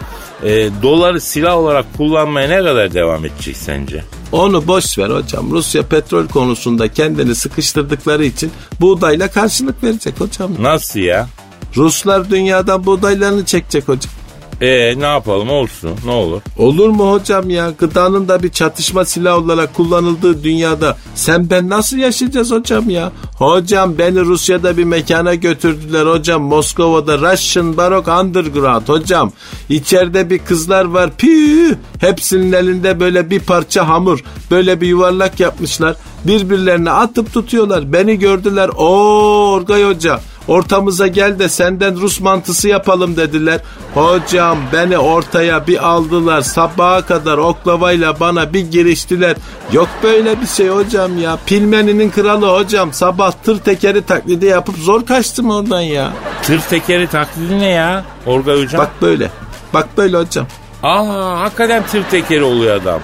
e, 0.44 0.70
doları 0.84 1.22
silah 1.22 1.58
olarak 1.58 1.86
kullanmaya 1.98 2.48
ne 2.48 2.58
kadar 2.58 2.94
devam 2.94 3.26
edecek 3.26 3.58
sence? 3.58 4.04
Onu 4.32 4.68
boş 4.68 4.98
ver 4.98 5.10
hocam. 5.10 5.52
Rusya 5.52 5.84
petrol 5.84 6.28
konusunda 6.28 6.88
kendini 6.88 7.36
sıkıştırdıkları 7.36 8.26
için 8.26 8.52
buğdayla 8.80 9.32
karşılık 9.32 9.84
verecek 9.84 10.20
hocam. 10.20 10.52
Nasıl 10.60 11.00
ya? 11.00 11.28
Ruslar 11.76 12.30
dünyadan 12.30 12.86
buğdaylarını 12.86 13.46
çekecek 13.46 13.88
hocam. 13.88 14.12
E 14.62 15.00
ne 15.00 15.06
yapalım 15.06 15.50
olsun 15.50 15.92
ne 16.06 16.12
olur. 16.12 16.42
Olur 16.58 16.90
mu 16.90 17.12
hocam 17.12 17.50
ya? 17.50 17.74
Gıdanın 17.78 18.28
da 18.28 18.44
bir 18.44 18.50
çatışma 18.50 19.06
silahı 19.06 19.38
olarak 19.38 19.74
kullanıldığı 19.74 20.44
dünyada 20.44 20.98
sen 21.16 21.50
ben 21.50 21.70
nasıl 21.70 21.98
yaşayacağız 21.98 22.52
hocam 22.52 22.90
ya? 22.90 23.12
Hocam 23.38 23.98
beni 23.98 24.20
Rusya'da 24.20 24.78
bir 24.78 24.84
mekana 24.84 25.36
götürdüler 25.36 26.06
hocam. 26.06 26.42
Moskova'da 26.42 27.18
Russian 27.18 27.78
Baroque 27.78 28.16
Underground 28.16 28.88
hocam. 28.88 29.32
İçeride 29.70 30.30
bir 30.30 30.40
kızlar 30.40 30.86
var. 30.86 31.10
Püh! 31.18 31.76
Hepsinin 32.00 32.52
elinde 32.52 33.00
böyle 33.00 33.30
bir 33.30 33.40
parça 33.40 33.88
hamur. 33.88 34.24
Böyle 34.52 34.82
bir 34.82 34.88
yuvarlak 34.88 35.40
yapmışlar. 35.40 35.96
Birbirlerine 36.26 36.92
atıp 36.92 37.34
tutuyorlar. 37.34 37.94
Beni 37.94 38.20
gördüler. 38.20 38.70
Oo 38.70 39.52
Orgay 39.52 39.84
Hoca 39.84 40.20
ortamıza 40.48 41.08
gel 41.08 41.40
de 41.40 41.50
senden 41.50 41.96
Rus 42.02 42.20
mantısı 42.20 42.68
yapalım 42.68 43.18
dediler. 43.18 43.60
Hocam 43.94 44.58
beni 44.74 44.98
ortaya 44.98 45.68
bir 45.68 45.88
aldılar 45.88 46.42
sabaha 46.42 47.02
kadar 47.02 47.38
oklavayla 47.38 48.20
bana 48.20 48.54
bir 48.54 48.72
giriştiler. 48.72 49.36
Yok 49.72 49.90
böyle 50.04 50.42
bir 50.42 50.48
şey 50.48 50.68
hocam 50.68 51.22
ya. 51.22 51.38
Pilmeninin 51.46 52.10
kralı 52.10 52.48
hocam 52.58 52.94
sabah 52.94 53.32
tır 53.32 53.60
tekeri 53.60 54.02
taklidi 54.02 54.46
yapıp 54.46 54.76
zor 54.78 55.06
kaçtım 55.06 55.50
oradan 55.52 55.82
ya. 55.82 56.14
Tır 56.44 56.60
tekeri 56.60 57.08
taklidi 57.08 57.60
ne 57.60 57.70
ya 57.70 58.04
Orgay 58.26 58.64
hocam? 58.64 58.82
Bak 58.82 58.92
böyle. 59.02 59.30
Bak 59.74 59.88
böyle 59.98 60.18
hocam. 60.18 60.48
Aa 60.84 61.40
hakikaten 61.40 61.84
tır 61.92 62.04
tekeri 62.04 62.44
oluyor 62.44 62.76
adam. 62.76 63.00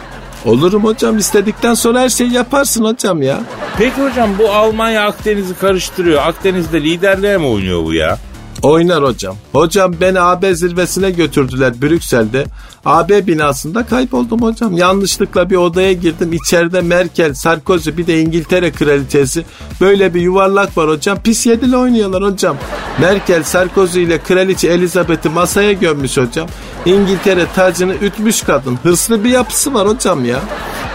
Olurum 0.45 0.83
hocam 0.83 1.17
istedikten 1.17 1.73
sonra 1.73 2.01
her 2.01 2.09
şeyi 2.09 2.33
yaparsın 2.33 2.83
hocam 2.85 3.21
ya. 3.21 3.39
Peki 3.77 4.01
hocam 4.01 4.29
bu 4.39 4.51
Almanya 4.51 5.05
Akdeniz'i 5.05 5.53
karıştırıyor. 5.55 6.21
Akdeniz'de 6.27 6.81
liderliğe 6.81 7.37
mi 7.37 7.45
oynuyor 7.45 7.83
bu 7.83 7.93
ya? 7.93 8.17
Oynar 8.63 9.03
hocam. 9.03 9.35
Hocam 9.51 9.93
beni 10.01 10.19
AB 10.19 10.55
zirvesine 10.55 11.11
götürdüler 11.11 11.81
Brüksel'de. 11.81 12.45
AB 12.85 13.27
binasında 13.27 13.85
kayboldum 13.85 14.41
hocam. 14.41 14.77
Yanlışlıkla 14.77 15.49
bir 15.49 15.55
odaya 15.55 15.93
girdim. 15.93 16.33
İçeride 16.33 16.81
Merkel, 16.81 17.33
Sarkozy 17.33 17.89
bir 17.97 18.07
de 18.07 18.19
İngiltere 18.21 18.71
kraliçesi. 18.71 19.45
Böyle 19.81 20.13
bir 20.13 20.21
yuvarlak 20.21 20.77
var 20.77 20.89
hocam. 20.89 21.19
Pis 21.23 21.45
yedili 21.45 21.77
oynuyorlar 21.77 22.23
hocam. 22.23 22.57
Merkel, 23.01 23.43
Sarkozy 23.43 24.03
ile 24.03 24.17
kraliçe 24.17 24.67
Elizabeth'i 24.67 25.29
masaya 25.29 25.73
gömmüş 25.73 26.17
hocam. 26.17 26.47
İngiltere 26.85 27.45
tacını 27.55 27.93
ütmüş 28.01 28.41
kadın. 28.41 28.79
Hırslı 28.83 29.23
bir 29.23 29.29
yapısı 29.29 29.73
var 29.73 29.87
hocam 29.87 30.25
ya. 30.25 30.39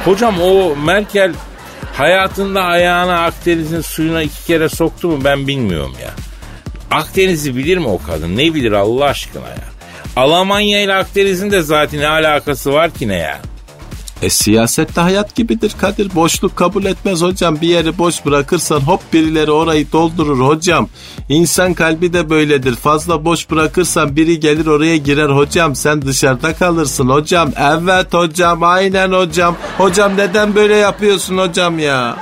Hocam 0.05 0.41
o 0.41 0.77
Merkel 0.77 1.33
hayatında 1.95 2.63
ayağını 2.63 3.21
Akdeniz'in 3.21 3.81
suyuna 3.81 4.23
iki 4.23 4.47
kere 4.47 4.69
soktu 4.69 5.09
mu 5.09 5.19
ben 5.25 5.47
bilmiyorum 5.47 5.95
ya. 6.03 6.28
Akdeniz'i 6.91 7.57
bilir 7.57 7.79
mi 7.79 7.89
o 7.89 8.01
kadın? 8.07 8.37
Ne 8.37 8.55
bilir 8.55 8.73
Allah 8.73 9.05
aşkına 9.05 9.49
ya? 9.49 9.69
Almanya 10.17 10.83
ile 10.83 10.95
Akdeniz'in 10.95 11.51
de 11.51 11.63
zaten 11.63 12.01
ne 12.01 12.09
alakası 12.09 12.73
var 12.73 12.91
ki 12.91 13.09
ne 13.09 13.17
ya? 13.17 13.41
E 14.23 14.31
siyasette 14.31 15.01
hayat 15.01 15.35
gibidir 15.35 15.73
Kadir. 15.81 16.15
Boşluk 16.15 16.57
kabul 16.57 16.85
etmez 16.85 17.23
hocam. 17.23 17.61
Bir 17.61 17.69
yeri 17.69 17.99
boş 17.99 18.27
bırakırsan 18.27 18.81
hop 18.81 19.01
birileri 19.13 19.51
orayı 19.51 19.93
doldurur 19.93 20.49
hocam. 20.49 20.89
İnsan 21.29 21.75
kalbi 21.75 22.13
de 22.13 22.31
böyledir. 22.31 22.77
Fazla 22.77 23.25
boş 23.25 23.51
bırakırsan 23.51 24.17
biri 24.17 24.41
gelir 24.41 24.67
oraya 24.67 24.97
girer 24.97 25.29
hocam. 25.29 25.75
Sen 25.77 26.03
dışarıda 26.03 26.55
kalırsın 26.55 27.09
hocam. 27.09 27.53
Evet 27.61 28.15
hocam 28.15 28.63
aynen 28.63 29.13
hocam. 29.13 29.57
Hocam 29.79 30.17
neden 30.17 30.55
böyle 30.55 30.77
yapıyorsun 30.77 31.39
hocam 31.39 31.79
ya? 31.79 32.17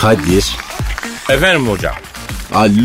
Kadir. 0.00 0.56
Efendim 1.30 1.68
hocam. 1.68 1.94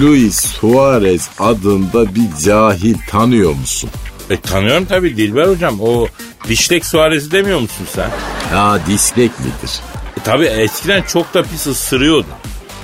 Luis 0.01 0.35
Suarez 0.45 1.29
adında 1.39 2.15
bir 2.15 2.43
cahil 2.45 2.95
tanıyor 3.09 3.53
musun? 3.53 3.89
E, 4.29 4.39
tanıyorum 4.41 4.85
tabii 4.85 5.17
Dilber 5.17 5.47
hocam. 5.47 5.81
O 5.81 6.07
Dişlek 6.47 6.85
Suarez'i 6.85 7.31
demiyor 7.31 7.59
musun 7.59 7.87
sen? 7.95 8.09
Ya 8.53 8.79
dislek 8.87 9.39
midir? 9.39 9.79
E, 10.17 10.23
tabii 10.23 10.45
eskiden 10.45 11.01
çok 11.01 11.33
da 11.33 11.43
pis 11.43 11.67
ısırıyordu. 11.67 12.27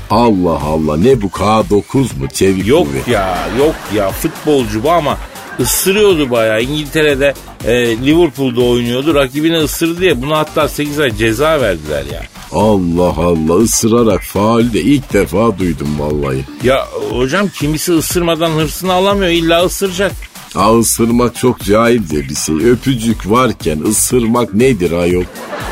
Allah 0.09 0.59
Allah 0.63 0.97
ne 0.97 1.21
bu 1.21 1.27
K9 1.27 1.97
mu? 1.97 2.27
Çevik 2.33 2.67
Yok 2.67 2.87
kuvvet. 2.87 3.07
ya 3.07 3.37
yok 3.57 3.75
ya 3.95 4.11
futbolcu 4.11 4.83
bu 4.83 4.91
ama 4.91 5.17
ısırıyordu 5.59 6.31
bayağı. 6.31 6.61
İngiltere'de 6.61 7.33
e, 7.65 7.97
Liverpool'da 8.05 8.61
oynuyordu. 8.61 9.15
Rakibini 9.15 9.57
ısırdı 9.57 9.99
diye 10.01 10.21
buna 10.21 10.37
hatta 10.37 10.67
8 10.67 10.99
ay 10.99 11.15
ceza 11.17 11.61
verdiler 11.61 12.03
ya. 12.13 12.21
Allah 12.51 13.13
Allah 13.17 13.53
ısırarak 13.55 14.21
faal 14.23 14.73
de 14.73 14.81
ilk 14.81 15.13
defa 15.13 15.57
duydum 15.59 15.99
vallahi. 15.99 16.45
Ya 16.63 16.87
hocam 17.11 17.47
kimisi 17.49 17.93
ısırmadan 17.93 18.51
hırsını 18.51 18.93
alamıyor 18.93 19.31
illa 19.31 19.65
ısıracak. 19.65 20.11
Ha 20.53 20.79
ısırmak 20.79 21.35
çok 21.35 21.59
cahilce 21.63 22.29
bir 22.29 22.35
şey. 22.35 22.55
Öpücük 22.55 23.29
varken 23.31 23.79
ısırmak 23.89 24.53
nedir 24.53 24.91
ayol? 24.91 25.23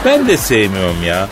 Ben 0.06 0.28
de 0.28 0.38
sevmiyorum 0.38 1.04
ya. 1.06 1.30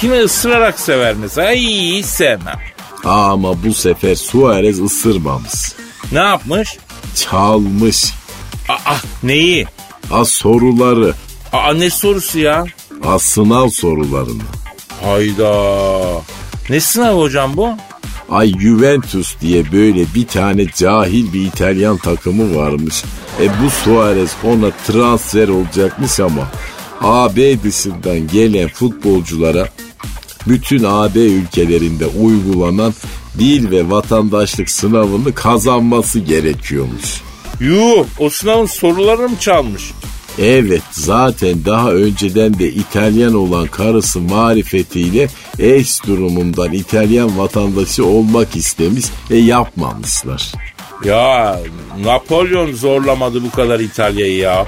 Kimi 0.00 0.16
ısırarak 0.20 0.80
sever 0.80 1.14
mesela? 1.14 1.48
Ay 1.48 2.02
sevmem. 2.04 2.58
Ama 3.04 3.62
bu 3.64 3.74
sefer 3.74 4.14
Suarez 4.14 4.80
ısırmamış. 4.80 5.52
Ne 6.12 6.18
yapmış? 6.18 6.68
Çalmış. 7.14 8.04
Aa 8.68 8.96
neyi? 9.22 9.66
Ha 10.10 10.24
soruları. 10.24 11.14
Aa 11.52 11.74
ne 11.74 11.90
sorusu 11.90 12.38
ya? 12.38 12.64
Ha 13.02 13.18
sınav 13.18 13.68
sorularını. 13.68 14.42
Hayda. 15.04 15.52
Ne 16.70 16.80
sınav 16.80 17.18
hocam 17.18 17.56
bu? 17.56 17.68
Ay 18.30 18.52
Juventus 18.58 19.40
diye 19.40 19.72
böyle 19.72 20.04
bir 20.14 20.26
tane 20.26 20.66
cahil 20.76 21.32
bir 21.32 21.46
İtalyan 21.46 21.96
takımı 21.96 22.56
varmış. 22.56 23.04
E 23.40 23.48
bu 23.48 23.70
Suarez 23.70 24.30
ona 24.44 24.70
transfer 24.86 25.48
olacakmış 25.48 26.20
ama 26.20 26.48
AB 27.00 27.62
dışından 27.62 28.28
gelen 28.28 28.68
futbolculara 28.68 29.68
bütün 30.48 30.84
AB 30.84 31.20
ülkelerinde 31.20 32.06
uygulanan 32.06 32.94
dil 33.38 33.70
ve 33.70 33.90
vatandaşlık 33.90 34.70
sınavını 34.70 35.34
kazanması 35.34 36.18
gerekiyormuş. 36.18 37.20
Yuh 37.60 38.04
o 38.18 38.30
sınavın 38.30 38.66
sorularını 38.66 39.28
mı 39.28 39.36
çalmış? 39.40 39.90
Evet 40.38 40.82
zaten 40.90 41.64
daha 41.64 41.90
önceden 41.92 42.58
de 42.58 42.68
İtalyan 42.72 43.34
olan 43.34 43.66
karısı 43.66 44.20
marifetiyle 44.20 45.28
eş 45.58 46.04
durumundan 46.06 46.72
İtalyan 46.72 47.38
vatandaşı 47.38 48.06
olmak 48.06 48.56
istemiş 48.56 49.04
ve 49.30 49.36
yapmamışlar. 49.36 50.52
Ya 51.04 51.58
Napolyon 52.04 52.72
zorlamadı 52.72 53.42
bu 53.44 53.50
kadar 53.50 53.80
İtalya'yı 53.80 54.36
ya. 54.36 54.66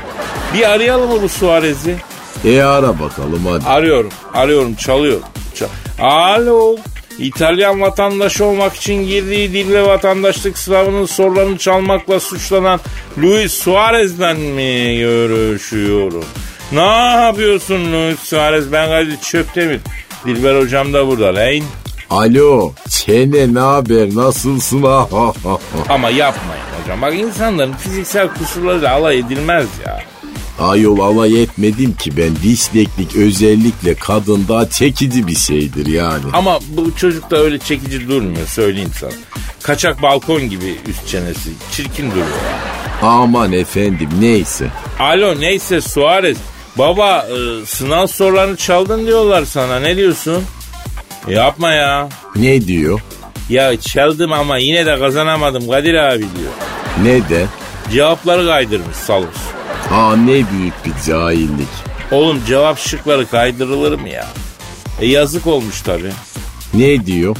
Bir 0.55 0.71
arayalım 0.71 1.11
mı 1.11 1.23
bu 1.23 1.29
Suarez'i? 1.29 1.97
E 2.45 2.61
ara 2.63 3.01
bakalım 3.01 3.47
hadi. 3.51 3.65
Arıyorum, 3.67 4.11
arıyorum, 4.35 4.75
çalıyor. 4.75 5.21
Çal- 5.55 5.67
Alo. 6.07 6.77
İtalyan 7.19 7.81
vatandaşı 7.81 8.45
olmak 8.45 8.75
için 8.75 9.07
girdiği 9.07 9.53
dil 9.53 9.73
ve 9.73 9.87
vatandaşlık 9.87 10.59
sınavının 10.59 11.07
sorularını 11.07 11.59
çalmakla 11.59 12.21
suçlanan 12.21 12.81
Luis 13.19 13.53
Suarez'den 13.53 14.37
mi 14.41 14.99
görüşüyorum? 14.99 16.25
Ne 16.73 16.81
yapıyorsun 17.25 17.93
Luis 17.93 18.21
Suarez? 18.21 18.73
Ben 18.73 18.89
Kadir 18.89 19.21
Çöptemir. 19.21 19.81
Dilber 20.27 20.61
hocam 20.61 20.93
da 20.93 21.07
burada 21.09 21.35
lan. 21.35 21.61
Alo 22.11 22.73
çene 22.89 23.55
ne 23.55 23.61
haber 23.61 24.15
nasılsın? 24.15 24.83
Ha. 24.83 25.09
Ama 25.89 26.11
yapmayın 26.11 26.65
hocam. 26.83 27.03
Bak 27.03 27.15
insanların 27.15 27.73
fiziksel 27.73 28.29
kusurlarıyla 28.29 28.93
alay 28.93 29.19
edilmez 29.19 29.67
ya. 29.87 30.03
Ayol 30.61 30.99
alay 30.99 31.43
etmedim 31.43 31.95
ki 31.97 32.17
ben 32.17 32.37
disleklik 32.43 33.17
özellikle 33.17 33.95
kadında 33.95 34.71
çekici 34.71 35.27
bir 35.27 35.37
şeydir 35.37 35.87
yani. 35.87 36.25
Ama 36.33 36.59
bu 36.69 36.97
çocuk 36.97 37.31
da 37.31 37.37
öyle 37.39 37.59
çekici 37.59 38.09
durmuyor 38.09 38.47
söyleyeyim 38.47 38.91
sana. 39.01 39.11
Kaçak 39.63 40.03
balkon 40.03 40.51
gibi 40.51 40.75
üst 40.89 41.09
çenesi. 41.09 41.51
Çirkin 41.73 42.11
duruyor. 42.11 42.27
Aman 43.03 43.53
efendim 43.53 44.09
neyse. 44.21 44.69
Alo 45.01 45.41
neyse 45.41 45.81
Suarez. 45.81 46.37
Baba 46.79 47.19
e, 47.29 47.67
sınav 47.67 48.07
sorularını 48.07 48.57
çaldın 48.57 49.07
diyorlar 49.07 49.45
sana. 49.45 49.81
Ne 49.81 49.97
diyorsun? 49.97 50.45
Yapma 51.29 51.73
ya. 51.73 52.09
Ne 52.37 52.67
diyor? 52.67 53.01
Ya 53.49 53.81
çaldım 53.81 54.33
ama 54.33 54.59
yine 54.59 54.87
de 54.87 54.99
kazanamadım 54.99 55.71
Kadir 55.71 55.95
abi 55.95 56.19
diyor. 56.19 56.53
Neden? 57.03 57.47
Cevapları 57.93 58.47
kaydırmış 58.47 58.97
Salus. 58.97 59.29
Aa 59.95 60.17
ne 60.17 60.33
büyük 60.33 60.75
bir 60.87 60.93
cahillik. 61.07 61.69
Oğlum 62.11 62.41
cevap 62.47 62.79
şıkları 62.79 63.27
kaydırılır 63.31 63.99
mı 63.99 64.09
ya? 64.09 64.27
E 65.01 65.07
yazık 65.07 65.47
olmuş 65.47 65.81
tabi. 65.83 66.11
Ne 66.75 67.07
diyor? 67.07 67.37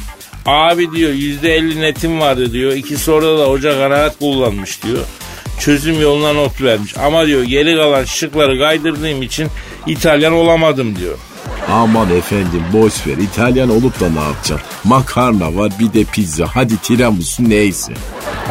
Abi 0.47 0.93
diyor 0.93 1.13
yüzde 1.13 1.55
elli 1.55 1.81
netim 1.81 2.21
vardı 2.21 2.53
diyor. 2.53 2.73
İki 2.73 2.97
soruda 2.97 3.39
da 3.39 3.51
hoca 3.51 3.79
kanaat 3.79 4.19
kullanmış 4.19 4.83
diyor. 4.83 5.05
Çözüm 5.61 6.01
yoluna 6.01 6.33
not 6.33 6.63
vermiş. 6.63 6.95
Ama 6.99 7.27
diyor 7.27 7.43
geri 7.43 7.77
kalan 7.77 8.05
şıkları 8.05 8.59
kaydırdığım 8.59 9.23
için 9.23 9.49
İtalyan 9.87 10.33
olamadım 10.33 10.97
diyor. 10.97 11.19
Aman 11.71 12.11
efendim 12.17 12.63
boş 12.73 13.07
ver 13.07 13.17
İtalyan 13.17 13.71
olup 13.71 14.01
da 14.01 14.09
ne 14.11 14.21
yapacaksın? 14.21 14.61
Makarna 14.85 15.57
var 15.57 15.73
bir 15.81 15.93
de 15.93 16.05
pizza 16.05 16.47
hadi 16.55 16.77
tiramisu 16.77 17.51
neyse. 17.51 17.93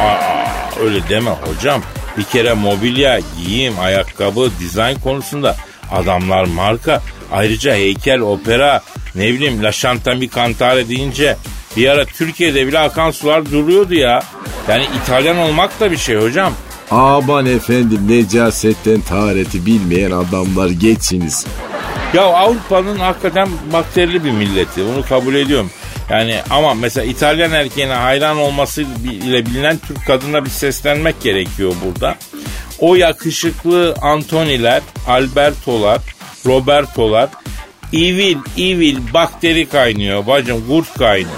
Aa, 0.00 0.80
öyle 0.80 1.08
deme 1.08 1.30
hocam. 1.30 1.82
Bir 2.18 2.24
kere 2.24 2.52
mobilya, 2.52 3.20
giyim, 3.38 3.74
ayakkabı, 3.80 4.50
dizayn 4.60 4.98
konusunda 4.98 5.56
adamlar 5.92 6.44
marka. 6.44 7.02
Ayrıca 7.32 7.74
heykel, 7.74 8.20
opera, 8.20 8.82
ne 9.14 9.28
bileyim 9.28 9.62
La 9.62 9.72
Chantami 9.72 10.30
Cantare 10.30 10.88
deyince 10.88 11.36
bir 11.76 11.88
ara 11.88 12.04
Türkiye'de 12.04 12.66
bile 12.66 12.78
akan 12.78 13.10
sular 13.10 13.50
duruyordu 13.50 13.94
ya. 13.94 14.22
Yani 14.68 14.86
İtalyan 15.02 15.38
olmak 15.38 15.80
da 15.80 15.90
bir 15.90 15.96
şey 15.96 16.16
hocam. 16.16 16.52
Aman 16.90 17.46
efendim 17.46 18.00
necasetten 18.08 19.00
tahareti 19.00 19.66
bilmeyen 19.66 20.10
adamlar 20.10 20.70
geçiniz. 20.70 21.46
Ya 22.14 22.22
Avrupa'nın 22.22 22.96
hakikaten 22.96 23.48
bakterili 23.72 24.24
bir 24.24 24.30
milleti. 24.30 24.82
Onu 24.82 25.08
kabul 25.08 25.34
ediyorum. 25.34 25.70
Yani 26.10 26.40
ama 26.50 26.74
mesela 26.74 27.06
İtalyan 27.06 27.52
erkeğine 27.52 27.92
hayran 27.92 28.38
olması 28.38 28.82
ile 29.06 29.46
bilinen 29.46 29.78
Türk 29.78 30.06
kadına 30.06 30.44
bir 30.44 30.50
seslenmek 30.50 31.22
gerekiyor 31.22 31.74
burada. 31.84 32.16
O 32.78 32.94
yakışıklı 32.94 33.94
Antoniler, 34.02 34.82
Albertolar, 35.08 36.00
Robertolar, 36.46 37.28
evil 37.92 38.36
evil 38.58 38.98
bakteri 39.14 39.68
kaynıyor 39.68 40.26
bacım 40.26 40.68
kurt 40.68 40.98
kaynıyor. 40.98 41.36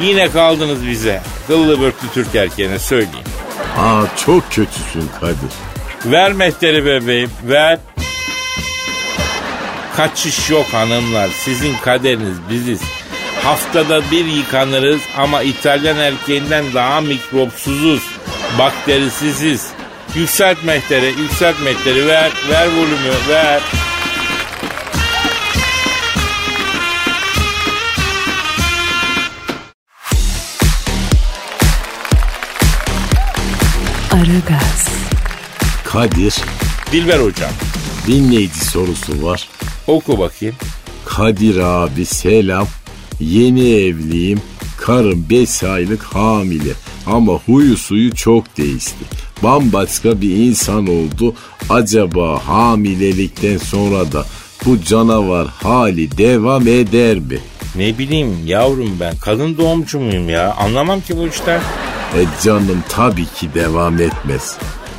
Yine 0.00 0.30
kaldınız 0.30 0.86
bize. 0.86 1.22
Kıllı 1.46 1.80
börtlü 1.80 2.08
Türk 2.14 2.34
erkeğine 2.34 2.78
söyleyeyim. 2.78 3.26
Aa 3.78 4.02
çok 4.26 4.52
kötüsün 4.52 5.10
Kadir. 5.20 5.50
Ver 6.04 6.32
mehteri 6.32 6.86
bebeğim 6.86 7.30
ver. 7.44 7.78
Kaçış 9.96 10.50
yok 10.50 10.66
hanımlar. 10.72 11.28
Sizin 11.28 11.74
kaderiniz 11.84 12.36
biziz. 12.50 12.80
Haftada 13.44 14.10
bir 14.10 14.24
yıkanırız 14.24 15.00
ama 15.16 15.42
İtalyan 15.42 15.96
erkeğinden 15.96 16.64
daha 16.74 17.00
mikropsuzuz. 17.00 18.02
Bakterisiziz. 18.58 19.66
Yükselt 20.14 20.64
mehteri, 20.64 21.06
yükselt 21.20 21.62
mehteri. 21.64 22.06
Ver, 22.06 22.32
ver 22.50 22.66
volümü, 22.66 23.28
ver. 23.28 23.60
Aragaz, 34.12 34.88
Kadir 35.84 36.34
Dilber 36.92 37.18
hocam. 37.18 37.50
dinleyici 38.06 38.64
sorusu 38.64 39.22
var. 39.22 39.48
Oku 39.86 40.18
bakayım. 40.18 40.54
Kadir 41.04 41.58
abi 41.58 42.06
selam. 42.06 42.66
Yeni 43.30 43.74
evliyim. 43.74 44.40
Karım 44.78 45.26
5 45.30 45.62
aylık 45.64 46.02
hamile. 46.02 46.72
Ama 47.06 47.32
huyu 47.32 47.76
suyu 47.76 48.14
çok 48.14 48.56
değişti. 48.56 49.04
Bambaşka 49.42 50.20
bir 50.20 50.36
insan 50.36 50.86
oldu. 50.86 51.34
Acaba 51.70 52.40
hamilelikten 52.46 53.58
sonra 53.58 54.12
da 54.12 54.26
bu 54.64 54.82
canavar 54.82 55.46
hali 55.48 56.18
devam 56.18 56.68
eder 56.68 57.18
mi? 57.18 57.38
Ne 57.76 57.98
bileyim 57.98 58.36
yavrum 58.46 58.96
ben 59.00 59.16
kadın 59.16 59.56
doğumcu 59.56 60.00
muyum 60.00 60.28
ya? 60.28 60.54
Anlamam 60.54 61.00
ki 61.00 61.16
bu 61.16 61.28
işten. 61.28 61.60
E 62.16 62.20
canım 62.44 62.84
tabii 62.88 63.26
ki 63.26 63.48
devam 63.54 64.00
etmez. 64.00 64.56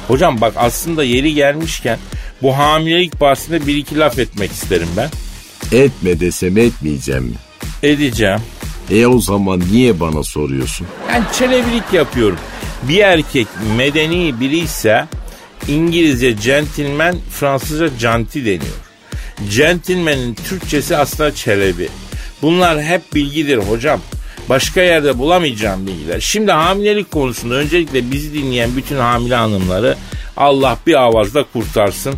Hocam 0.08 0.42
bak 0.42 0.54
aslında 0.58 1.04
yeri 1.04 1.34
gelmişken 1.34 2.00
bu 2.42 2.58
hamilelik 2.58 3.22
bahsinde 3.22 3.68
bir 3.68 3.76
iki 3.76 3.98
laf 3.98 4.20
etmek 4.20 4.52
isterim 4.52 4.88
ben. 4.98 5.10
Etme 5.78 6.20
desem 6.20 6.58
etmeyeceğim 6.58 7.24
mi? 7.24 7.36
Edeceğim. 7.86 8.40
E 8.92 9.06
o 9.06 9.20
zaman 9.20 9.62
niye 9.72 10.00
bana 10.00 10.24
soruyorsun? 10.24 10.88
Ben 11.10 11.24
çelebilik 11.40 11.94
yapıyorum. 11.94 12.38
Bir 12.84 13.00
erkek 13.00 13.48
medeni 13.78 14.40
biri 14.40 14.58
ise 14.58 15.06
İngilizce 15.68 16.32
gentleman, 16.32 17.16
Fransızca 17.32 17.98
canti 17.98 18.46
deniyor. 18.46 18.76
Gentleman'in 19.56 20.34
Türkçesi 20.34 20.98
aslında 20.98 21.36
çelebi. 21.36 21.90
Bunlar 22.42 22.84
hep 22.84 23.14
bilgidir 23.14 23.58
hocam. 23.58 24.00
Başka 24.50 24.82
yerde 24.82 25.18
bulamayacağım 25.18 25.88
bilgiler. 25.88 26.20
Şimdi 26.20 26.52
hamilelik 26.52 27.12
konusunda 27.12 27.56
öncelikle 27.56 28.12
bizi 28.12 28.34
dinleyen 28.34 28.76
bütün 28.78 28.98
hamile 28.98 29.36
hanımları 29.36 29.98
Allah 30.38 30.78
bir 30.88 31.02
avazda 31.02 31.46
kurtarsın. 31.54 32.16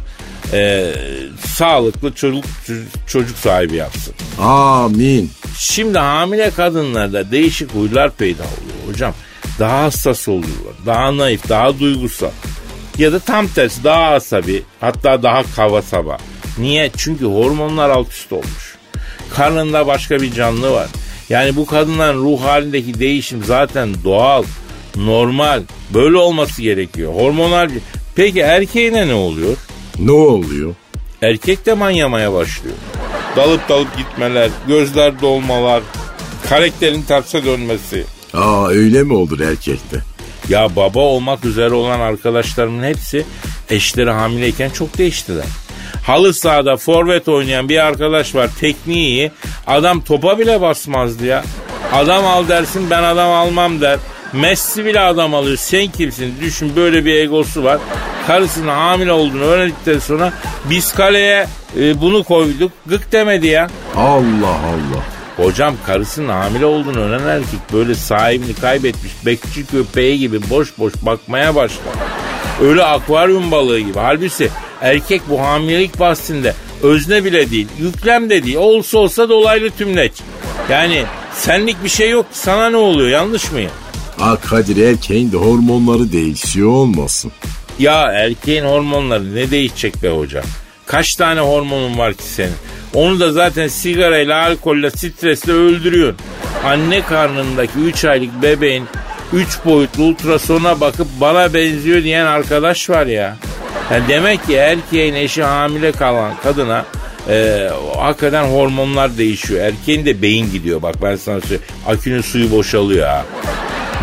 Ee, 0.53 0.93
sağlıklı 1.45 2.13
çocuk 2.13 2.43
çocuk 3.07 3.37
sahibi 3.37 3.75
yapsın. 3.75 4.13
Amin. 4.39 5.31
Şimdi 5.59 5.97
hamile 5.97 6.51
kadınlarda 6.51 7.31
değişik 7.31 7.71
huylar 7.71 8.11
peyda 8.11 8.43
oluyor 8.43 8.93
hocam. 8.93 9.13
Daha 9.59 9.83
hassas 9.83 10.27
oluyorlar. 10.27 10.73
Daha 10.85 11.17
naif, 11.17 11.49
daha 11.49 11.79
duygusal. 11.79 12.31
Ya 12.97 13.11
da 13.11 13.19
tam 13.19 13.47
tersi 13.47 13.83
daha 13.83 14.03
asabi 14.03 14.63
hatta 14.79 15.23
daha 15.23 15.43
kava 15.55 15.81
saba. 15.81 16.17
Niye? 16.57 16.91
Çünkü 16.97 17.25
hormonlar 17.25 17.89
alt 17.89 18.11
üst 18.11 18.33
olmuş. 18.33 18.75
Karnında 19.35 19.87
başka 19.87 20.21
bir 20.21 20.31
canlı 20.31 20.71
var. 20.71 20.87
Yani 21.29 21.55
bu 21.55 21.65
kadınların 21.65 22.23
ruh 22.23 22.41
halindeki 22.41 22.99
değişim 22.99 23.43
zaten 23.43 23.89
doğal, 24.03 24.43
normal. 24.95 25.61
Böyle 25.93 26.17
olması 26.17 26.61
gerekiyor. 26.61 27.13
Hormonal 27.13 27.69
bir... 27.69 27.81
Peki 28.15 28.39
erkeğine 28.39 29.07
ne 29.07 29.13
oluyor? 29.13 29.57
Ne 29.99 30.11
oluyor? 30.11 30.75
Erkek 31.21 31.65
de 31.65 31.73
manyamaya 31.73 32.33
başlıyor. 32.33 32.75
Dalıp 33.35 33.69
dalıp 33.69 33.97
gitmeler, 33.97 34.49
gözler 34.67 35.21
dolmalar, 35.21 35.83
karakterin 36.49 37.01
terse 37.01 37.45
dönmesi. 37.45 38.05
Aa 38.33 38.67
öyle 38.67 39.03
mi 39.03 39.13
olur 39.13 39.39
erkekte? 39.39 40.03
Ya 40.49 40.75
baba 40.75 40.99
olmak 40.99 41.45
üzere 41.45 41.73
olan 41.73 41.99
arkadaşlarımın 41.99 42.83
hepsi 42.83 43.25
eşleri 43.69 44.09
hamileyken 44.11 44.69
çok 44.69 44.97
değiştiler. 44.97 45.45
Halı 46.05 46.33
sahada 46.33 46.77
forvet 46.77 47.27
oynayan 47.27 47.69
bir 47.69 47.77
arkadaş 47.85 48.35
var 48.35 48.49
tekniği. 48.59 49.31
Adam 49.67 50.01
topa 50.01 50.39
bile 50.39 50.61
basmazdı 50.61 51.25
ya. 51.25 51.43
Adam 51.93 52.25
al 52.25 52.47
dersin 52.47 52.89
ben 52.89 53.03
adam 53.03 53.31
almam 53.31 53.81
der. 53.81 53.99
Messi 54.33 54.85
bile 54.85 54.99
adam 54.99 55.33
alıyor. 55.33 55.57
Sen 55.57 55.87
kimsin? 55.87 56.33
Düşün 56.41 56.75
böyle 56.75 57.05
bir 57.05 57.15
egosu 57.15 57.63
var. 57.63 57.79
Karısının 58.27 58.67
hamile 58.67 59.11
olduğunu 59.11 59.43
öğrendikten 59.43 59.99
sonra 59.99 60.33
biz 60.69 60.91
kaleye 60.93 61.47
e, 61.79 62.01
bunu 62.01 62.23
koyduk. 62.23 62.71
Gık 62.85 63.11
demedi 63.11 63.47
ya. 63.47 63.69
Allah 63.95 64.47
Allah. 64.47 65.03
Hocam 65.37 65.75
karısının 65.85 66.29
hamile 66.29 66.65
olduğunu 66.65 66.99
öğrenen 66.99 67.27
erkek 67.27 67.59
böyle 67.73 67.95
sahibini 67.95 68.53
kaybetmiş 68.53 69.11
bekçi 69.25 69.65
köpeği 69.65 70.19
gibi 70.19 70.49
boş 70.49 70.77
boş 70.77 70.93
bakmaya 71.01 71.55
başlar. 71.55 71.93
Öyle 72.61 72.83
akvaryum 72.83 73.51
balığı 73.51 73.79
gibi. 73.79 73.99
Halbuki 73.99 74.49
erkek 74.81 75.21
bu 75.29 75.41
hamilelik 75.41 75.99
bahsinde 75.99 76.53
özne 76.83 77.23
bile 77.25 77.51
değil, 77.51 77.67
yüklem 77.79 78.29
de 78.29 78.43
değil. 78.43 78.55
Olsa 78.55 78.97
olsa 78.97 79.29
dolaylı 79.29 79.69
tümleç. 79.69 80.11
Yani 80.69 81.03
senlik 81.33 81.83
bir 81.83 81.89
şey 81.89 82.09
yok. 82.09 82.25
Sana 82.31 82.69
ne 82.69 82.77
oluyor? 82.77 83.09
Yanlış 83.09 83.51
mıyım? 83.51 83.71
Aa 84.21 84.35
Kadir 84.35 84.77
erkeğin 84.77 85.31
de 85.31 85.37
hormonları 85.37 86.11
değişiyor 86.11 86.69
olmasın. 86.69 87.31
Ya 87.79 88.11
erkeğin 88.11 88.63
hormonları 88.65 89.35
ne 89.35 89.51
değişecek 89.51 90.03
be 90.03 90.09
hocam? 90.09 90.43
Kaç 90.85 91.15
tane 91.15 91.39
hormonun 91.39 91.97
var 91.97 92.13
ki 92.13 92.23
senin? 92.23 92.53
Onu 92.93 93.19
da 93.19 93.31
zaten 93.31 93.67
sigarayla, 93.67 94.45
alkolle, 94.45 94.89
stresle 94.91 95.51
öldürüyorsun. 95.51 96.17
Anne 96.65 97.01
karnındaki 97.01 97.79
3 97.79 98.05
aylık 98.05 98.41
bebeğin 98.41 98.85
3 99.33 99.47
boyutlu 99.65 100.03
ultrasona 100.03 100.79
bakıp 100.79 101.07
bana 101.21 101.53
benziyor 101.53 102.03
diyen 102.03 102.25
arkadaş 102.25 102.89
var 102.89 103.05
ya. 103.05 103.37
Yani 103.91 104.03
demek 104.07 104.47
ki 104.47 104.55
erkeğin 104.55 105.13
eşi 105.13 105.43
hamile 105.43 105.91
kalan 105.91 106.31
kadına 106.43 106.85
e, 107.29 107.69
hakikaten 107.97 108.43
hormonlar 108.43 109.17
değişiyor. 109.17 109.61
Erkeğin 109.65 110.05
de 110.05 110.21
beyin 110.21 110.51
gidiyor 110.51 110.81
bak 110.81 110.95
ben 111.01 111.15
sana 111.15 111.41
söyleyeyim. 111.41 111.63
Akünün 111.87 112.21
suyu 112.21 112.51
boşalıyor 112.51 113.07
ha. 113.07 113.25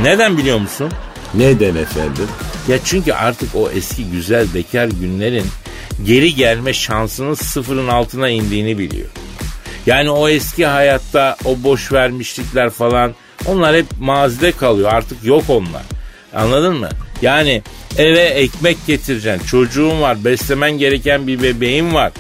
Neden 0.03 0.39
biliyor 0.39 0.59
musun? 0.59 0.93
Neden 1.35 1.75
efendim? 1.75 2.29
Ya 2.69 2.79
çünkü 2.85 3.13
artık 3.13 3.55
o 3.55 3.71
eski 3.71 4.05
güzel 4.05 4.55
bekar 4.55 4.89
günlerin 4.89 5.47
geri 6.05 6.35
gelme 6.35 6.73
şansının 6.73 7.35
sıfırın 7.35 7.89
altına 7.89 8.29
indiğini 8.29 8.79
biliyor. 8.79 9.09
Yani 9.87 10.11
o 10.11 10.29
eski 10.29 10.67
hayatta 10.67 11.37
o 11.45 11.57
boş 11.63 11.93
vermişlikler 11.93 12.71
falan 12.71 13.15
onlar 13.47 13.77
hep 13.77 13.87
mazide 14.01 14.53
kalıyor. 14.53 14.93
Artık 14.93 15.25
yok 15.25 15.45
onlar. 15.49 15.83
Anladın 16.35 16.77
mı? 16.77 16.89
Yani 17.23 17.63
eve 17.99 18.21
ekmek 18.21 18.87
getireceksin. 18.87 19.47
Çocuğun 19.47 20.01
var. 20.01 20.25
Beslemen 20.25 20.79
gereken 20.79 21.27
bir 21.27 21.43
bebeğin 21.43 21.95
var. 21.95 22.13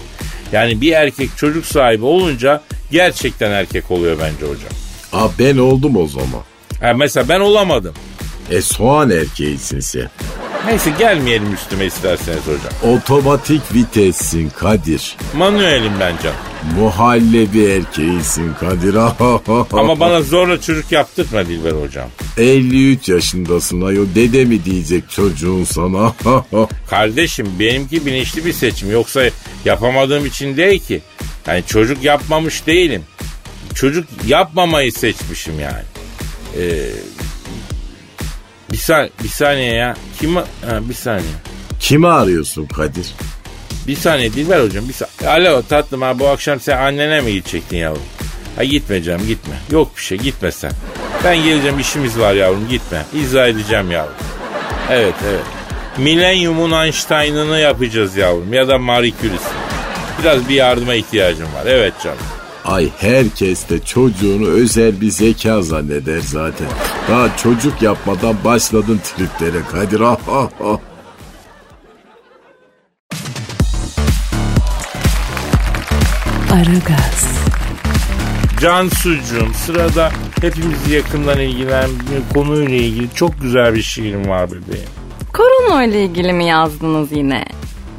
Yani 0.52 0.80
bir 0.80 0.92
erkek 0.92 1.36
çocuk 1.36 1.66
sahibi 1.66 2.04
olunca 2.04 2.62
gerçekten 2.90 3.50
erkek 3.50 3.90
oluyor 3.90 4.18
bence 4.18 4.52
hocam. 4.52 4.72
Aa 5.12 5.28
ben 5.38 5.58
oldum 5.58 5.96
o 5.96 6.06
zaman. 6.06 6.42
Ha 6.80 6.92
mesela 6.94 7.28
ben 7.28 7.40
olamadım. 7.40 7.94
E 8.50 8.62
soğan 8.62 9.10
erkeğisin 9.10 9.80
sen. 9.80 10.10
Neyse 10.66 10.90
gelmeyelim 10.98 11.54
üstüme 11.54 11.84
isterseniz 11.86 12.40
hocam. 12.40 12.94
Otomatik 12.96 13.74
vitessin 13.74 14.48
Kadir. 14.50 15.16
Manuelim 15.36 15.92
ben 16.00 16.14
canım. 16.22 16.36
Muhallebi 16.78 17.64
erkeğisin 17.64 18.54
Kadir. 18.60 18.94
Ama 19.72 20.00
bana 20.00 20.22
zorla 20.22 20.60
çocuk 20.60 20.92
yaptırma 20.92 21.46
Dilber 21.46 21.72
hocam. 21.72 22.08
53 22.38 23.08
yaşındasın 23.08 23.80
ayol. 23.82 24.06
Dede 24.14 24.44
mi 24.44 24.64
diyecek 24.64 25.10
çocuğun 25.10 25.64
sana? 25.64 26.14
Kardeşim 26.90 27.46
benimki 27.58 28.06
bilinçli 28.06 28.44
bir 28.44 28.52
seçim. 28.52 28.90
Yoksa 28.90 29.22
yapamadığım 29.64 30.26
için 30.26 30.56
değil 30.56 30.80
ki. 30.80 31.02
Yani 31.46 31.62
çocuk 31.66 32.04
yapmamış 32.04 32.66
değilim. 32.66 33.02
Çocuk 33.74 34.08
yapmamayı 34.26 34.92
seçmişim 34.92 35.60
yani. 35.60 35.82
Ee, 36.58 36.86
bir, 38.72 38.76
saniye, 38.76 39.10
bir 39.22 39.28
saniye 39.28 39.74
ya. 39.74 39.96
Kim? 40.20 40.36
Ha, 40.36 40.44
bir 40.88 40.94
saniye. 40.94 41.28
Kimi 41.80 42.08
arıyorsun 42.08 42.66
Kadir? 42.66 43.06
Bir 43.86 43.96
saniye 43.96 44.32
Dilber 44.32 44.60
hocam. 44.64 44.88
Bir 44.88 44.92
saniye. 44.94 45.48
Alo 45.48 45.62
tatlım 45.62 46.02
ha 46.02 46.18
bu 46.18 46.28
akşam 46.28 46.60
sen 46.60 46.78
annene 46.78 47.20
mi 47.20 47.32
gidecektin 47.32 47.76
yavrum? 47.76 48.02
Ha 48.56 48.64
gitme 48.64 49.02
canım 49.02 49.26
gitme. 49.26 49.54
Yok 49.70 49.96
bir 49.96 50.02
şey 50.02 50.18
gitme 50.18 50.52
sen. 50.52 50.72
Ben 51.24 51.36
geleceğim 51.36 51.78
işimiz 51.80 52.18
var 52.18 52.34
yavrum 52.34 52.68
gitme. 52.68 53.06
İzah 53.14 53.48
edeceğim 53.48 53.90
yavrum. 53.90 54.14
Evet 54.90 55.14
evet. 55.30 55.42
Milenyumun 55.98 56.84
Einstein'ını 56.84 57.58
yapacağız 57.58 58.16
yavrum 58.16 58.52
ya 58.52 58.68
da 58.68 58.78
Marie 58.78 59.12
Curie'sini. 59.22 59.64
Biraz 60.22 60.48
bir 60.48 60.54
yardıma 60.54 60.94
ihtiyacım 60.94 61.46
var. 61.46 61.66
Evet 61.66 61.92
canım. 62.04 62.18
Ay 62.64 62.88
herkes 62.98 63.68
de 63.70 63.78
çocuğunu 63.84 64.46
özel 64.46 65.00
bir 65.00 65.10
zeka 65.10 65.62
zanneder 65.62 66.20
zaten. 66.20 66.66
Daha 67.08 67.36
çocuk 67.36 67.82
yapmadan 67.82 68.36
başladın 68.44 69.00
triplere 69.04 69.62
Kadir. 69.72 70.00
Ah, 70.00 70.16
ah, 70.30 70.48
ah. 70.64 70.78
Aragaz, 76.52 77.28
Cansucuğum 78.60 79.54
sırada 79.54 80.10
hepimizi 80.40 80.92
yakından 80.94 81.38
ilgilen 81.40 81.90
bir 81.90 82.34
konuyla 82.34 82.76
ilgili 82.76 83.08
çok 83.14 83.40
güzel 83.40 83.74
bir 83.74 83.82
şiirim 83.82 84.28
var 84.28 84.48
bebeğim. 84.50 84.88
Korona 85.32 85.84
ile 85.84 86.04
ilgili 86.04 86.32
mi 86.32 86.46
yazdınız 86.46 87.12
yine? 87.12 87.44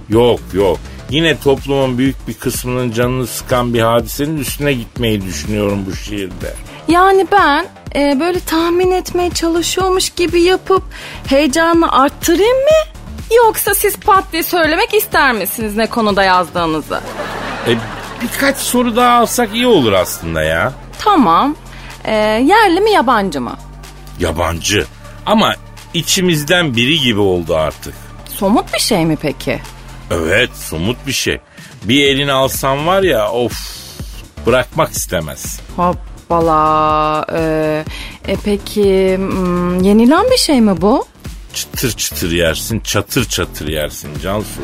Yok 0.10 0.39
yok. 0.54 0.80
Yine 1.09 1.39
toplumun 1.39 1.97
büyük 1.97 2.27
bir 2.27 2.33
kısmının 2.33 2.91
canını 2.91 3.27
sıkan 3.27 3.73
bir 3.73 3.81
hadisenin 3.81 4.37
üstüne 4.37 4.73
gitmeyi 4.73 5.25
düşünüyorum 5.25 5.85
bu 5.91 5.95
şiirde. 5.95 6.53
Yani 6.87 7.27
ben 7.31 7.65
e, 7.95 8.19
böyle 8.19 8.39
tahmin 8.39 8.91
etmeye 8.91 9.29
çalışıyormuş 9.29 10.09
gibi 10.09 10.41
yapıp 10.41 10.83
heyecanı 11.27 11.91
arttırayım 11.91 12.57
mı? 12.57 12.95
Yoksa 13.37 13.75
siz 13.75 13.97
pat 13.97 14.23
diye 14.31 14.43
söylemek 14.43 14.93
ister 14.93 15.33
misiniz 15.33 15.75
ne 15.77 15.87
konuda 15.87 16.23
yazdığınızı? 16.23 17.01
E, 17.67 17.71
birkaç 18.21 18.57
soru 18.57 18.95
daha 18.95 19.19
alsak 19.19 19.55
iyi 19.55 19.67
olur 19.67 19.93
aslında 19.93 20.43
ya. 20.43 20.73
Tamam. 20.99 21.55
E, 22.05 22.13
yerli 22.47 22.81
mi 22.81 22.91
yabancı 22.91 23.41
mı? 23.41 23.55
Yabancı 24.19 24.85
ama 25.25 25.53
içimizden 25.93 26.75
biri 26.75 26.99
gibi 26.99 27.19
oldu 27.19 27.55
artık. 27.55 27.93
Somut 28.29 28.73
bir 28.73 28.79
şey 28.79 29.05
mi 29.05 29.17
peki? 29.21 29.61
Evet 30.11 30.49
somut 30.55 30.97
bir 31.07 31.11
şey. 31.11 31.39
Bir 31.83 32.03
elini 32.03 32.31
alsam 32.31 32.87
var 32.87 33.03
ya 33.03 33.31
of 33.31 33.53
bırakmak 34.45 34.91
istemez. 34.91 35.59
Hoppala. 35.75 37.25
E, 37.33 37.83
e, 38.27 38.35
peki 38.45 39.15
hmm, 39.17 39.83
yenilen 39.83 40.25
bir 40.31 40.37
şey 40.37 40.61
mi 40.61 40.81
bu? 40.81 41.05
Çıtır 41.53 41.91
çıtır 41.91 42.31
yersin 42.31 42.79
çatır 42.79 43.25
çatır 43.25 43.67
yersin 43.67 44.09
Cansu. 44.23 44.61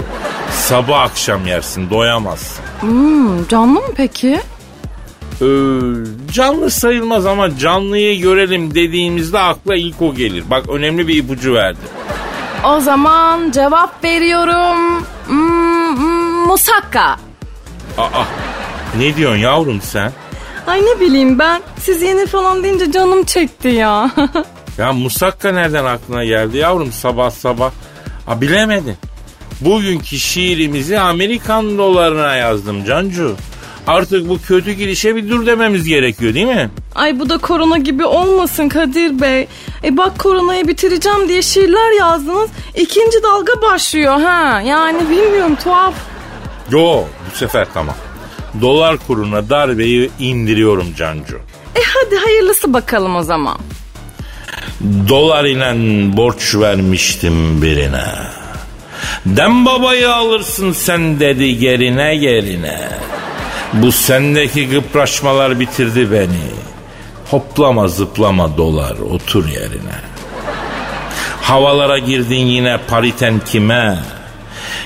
Sabah 0.52 1.02
akşam 1.02 1.48
yersin 1.48 1.90
doyamazsın. 1.90 2.64
Hmm, 2.82 3.48
canlı 3.48 3.80
mı 3.80 3.94
peki? 3.96 4.40
Ee, 5.42 5.46
canlı 6.32 6.72
sayılmaz 6.72 7.26
ama 7.26 7.58
canlıyı 7.58 8.22
görelim 8.22 8.76
dediğimizde 8.76 9.40
akla 9.40 9.76
ilk 9.76 10.02
o 10.02 10.16
gelir. 10.16 10.44
Bak 10.50 10.70
önemli 10.70 11.08
bir 11.08 11.16
ipucu 11.16 11.54
verdi. 11.54 11.80
O 12.66 12.80
zaman 12.80 13.52
cevap 13.52 14.04
veriyorum. 14.04 15.06
Hmm, 15.32 15.98
hmm, 15.98 16.48
musakka. 16.48 17.18
Aa 17.98 18.24
ne 18.98 19.16
diyorsun 19.16 19.38
yavrum 19.38 19.82
sen? 19.82 20.12
Ay 20.68 20.82
ne 20.82 21.00
bileyim 21.00 21.40
ben. 21.40 21.62
Siz 21.80 22.02
yeni 22.02 22.26
falan 22.28 22.64
deyince 22.64 22.92
canım 22.92 23.24
çekti 23.24 23.68
ya. 23.68 24.12
Ya 24.78 24.94
musakka 24.94 25.52
nereden 25.52 25.86
aklına 25.86 26.24
geldi 26.26 26.58
yavrum 26.58 26.92
sabah 26.92 27.32
sabah? 27.32 27.72
Ha 28.26 28.42
bilemedin. 28.42 28.96
bugünkü 29.62 30.20
şiirimizi 30.20 31.00
Amerikan 31.00 31.78
dolarına 31.78 32.36
yazdım 32.36 32.86
Cancu. 32.86 33.36
Artık 33.88 34.30
bu 34.30 34.42
kötü 34.42 34.72
girişe 34.72 35.16
bir 35.16 35.30
dur 35.30 35.46
dememiz 35.46 35.84
gerekiyor 35.88 36.34
değil 36.34 36.48
mi? 36.48 36.70
Ay 36.96 37.20
bu 37.20 37.30
da 37.30 37.38
korona 37.38 37.78
gibi 37.78 38.06
olmasın 38.06 38.70
Kadir 38.70 39.22
Bey. 39.22 39.48
E 39.84 39.98
bak 39.98 40.20
koronayı 40.20 40.68
bitireceğim 40.68 41.28
diye 41.30 41.42
şiirler 41.42 42.00
yazdınız. 42.00 42.50
İkinci 42.76 43.24
dalga 43.24 43.62
başlıyor 43.62 44.22
ha. 44.22 44.62
Yani 44.62 45.10
bilmiyorum 45.10 45.56
tuhaf. 45.64 45.94
Yo 46.72 47.04
bu 47.32 47.38
sefer 47.38 47.68
tamam. 47.74 47.96
Dolar 48.62 48.98
kuruna 49.08 49.50
darbeyi 49.50 50.12
indiriyorum 50.20 50.94
Cancu. 50.98 51.36
E 51.76 51.80
hadi 51.96 52.16
hayırlısı 52.16 52.74
bakalım 52.74 53.16
o 53.16 53.24
zaman. 53.24 53.58
Dolar 55.10 55.46
ile 55.46 55.74
borç 56.18 56.56
vermiştim 56.56 57.62
birine. 57.62 58.06
Dem 59.26 59.66
babayı 59.66 60.14
alırsın 60.14 60.72
sen 60.72 61.20
dedi 61.20 61.58
gerine 61.58 62.16
gerine. 62.16 62.80
Bu 63.74 63.92
sendeki 63.92 64.70
gıpraşmalar 64.70 65.60
bitirdi 65.60 66.12
beni. 66.12 66.71
Hoplama 67.32 67.88
zıplama 67.88 68.58
dolar 68.58 68.98
otur 68.98 69.48
yerine. 69.50 69.96
Havalara 71.42 71.98
girdin 71.98 72.46
yine 72.46 72.78
pariten 72.88 73.42
kime? 73.46 74.00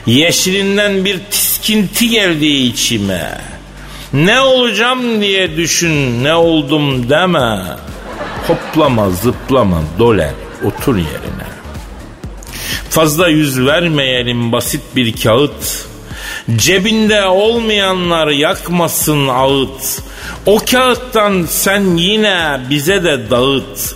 Yeşilinden 0.06 1.06
bir 1.06 1.20
tiskinti 1.32 2.10
geldi 2.10 2.46
içime. 2.46 3.42
Ne 4.14 4.42
olacağım 4.42 5.22
diye 5.22 5.58
düşün 5.58 6.24
ne 6.24 6.36
oldum 6.36 7.10
deme. 7.10 7.62
Hoplama 8.48 9.10
zıplama 9.10 9.82
dolar 10.00 10.34
otur 10.66 10.96
yerine. 10.96 11.48
Fazla 12.90 13.28
yüz 13.28 13.66
vermeyelim 13.66 14.52
basit 14.52 14.82
bir 14.96 15.22
kağıt. 15.22 15.88
Cebinde 16.56 17.26
olmayanlar 17.26 18.28
yakmasın 18.28 19.28
ağıt. 19.28 20.02
O 20.46 20.60
kağıttan 20.72 21.46
sen 21.50 21.98
yine 21.98 22.60
bize 22.70 23.04
de 23.04 23.30
dağıt. 23.30 23.96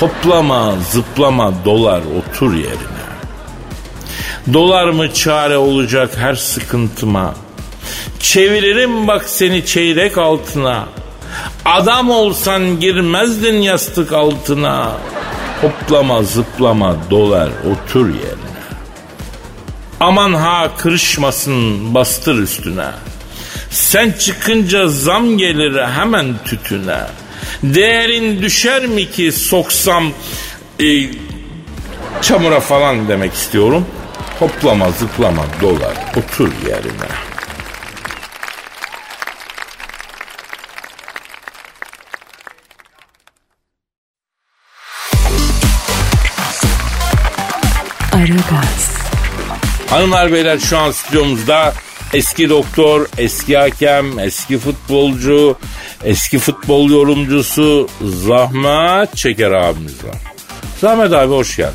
Hoplama 0.00 0.74
zıplama 0.90 1.52
dolar 1.64 2.00
otur 2.00 2.54
yerine. 2.54 3.06
Dolar 4.52 4.88
mı 4.88 5.14
çare 5.14 5.56
olacak 5.56 6.10
her 6.18 6.34
sıkıntıma? 6.34 7.34
Çeviririm 8.20 9.08
bak 9.08 9.28
seni 9.28 9.66
çeyrek 9.66 10.18
altına. 10.18 10.84
Adam 11.64 12.10
olsan 12.10 12.80
girmezdin 12.80 13.56
yastık 13.56 14.12
altına. 14.12 14.92
Hoplama 15.60 16.22
zıplama 16.22 16.96
dolar 17.10 17.48
otur 17.48 18.06
yerine. 18.08 18.45
Aman 20.00 20.34
ha 20.34 20.70
kırışmasın 20.78 21.94
bastır 21.94 22.38
üstüne. 22.38 22.86
Sen 23.70 24.12
çıkınca 24.12 24.88
zam 24.88 25.38
gelir 25.38 25.82
hemen 25.84 26.34
tütüne. 26.44 27.00
Değerin 27.62 28.42
düşer 28.42 28.86
mi 28.86 29.10
ki 29.10 29.32
soksam 29.32 30.12
e, 30.80 31.08
çamura 32.22 32.60
falan 32.60 33.08
demek 33.08 33.34
istiyorum. 33.34 33.86
Hoplama 34.38 34.90
zıplama 34.90 35.42
dolar 35.62 35.94
otur 36.16 36.52
yerine. 36.68 37.25
Hanımlar 49.96 50.32
beyler 50.32 50.58
şu 50.58 50.78
an 50.78 50.90
stüdyomuzda 50.90 51.74
eski 52.14 52.48
doktor, 52.48 53.06
eski 53.18 53.56
hakem, 53.56 54.18
eski 54.18 54.58
futbolcu, 54.58 55.58
eski 56.04 56.38
futbol 56.38 56.90
yorumcusu 56.90 57.88
Zahmet 58.02 59.16
Çeker 59.16 59.50
abimiz 59.50 60.04
var. 60.04 60.16
Zahmet 60.80 61.12
abi 61.12 61.32
hoş 61.32 61.56
geldin. 61.56 61.74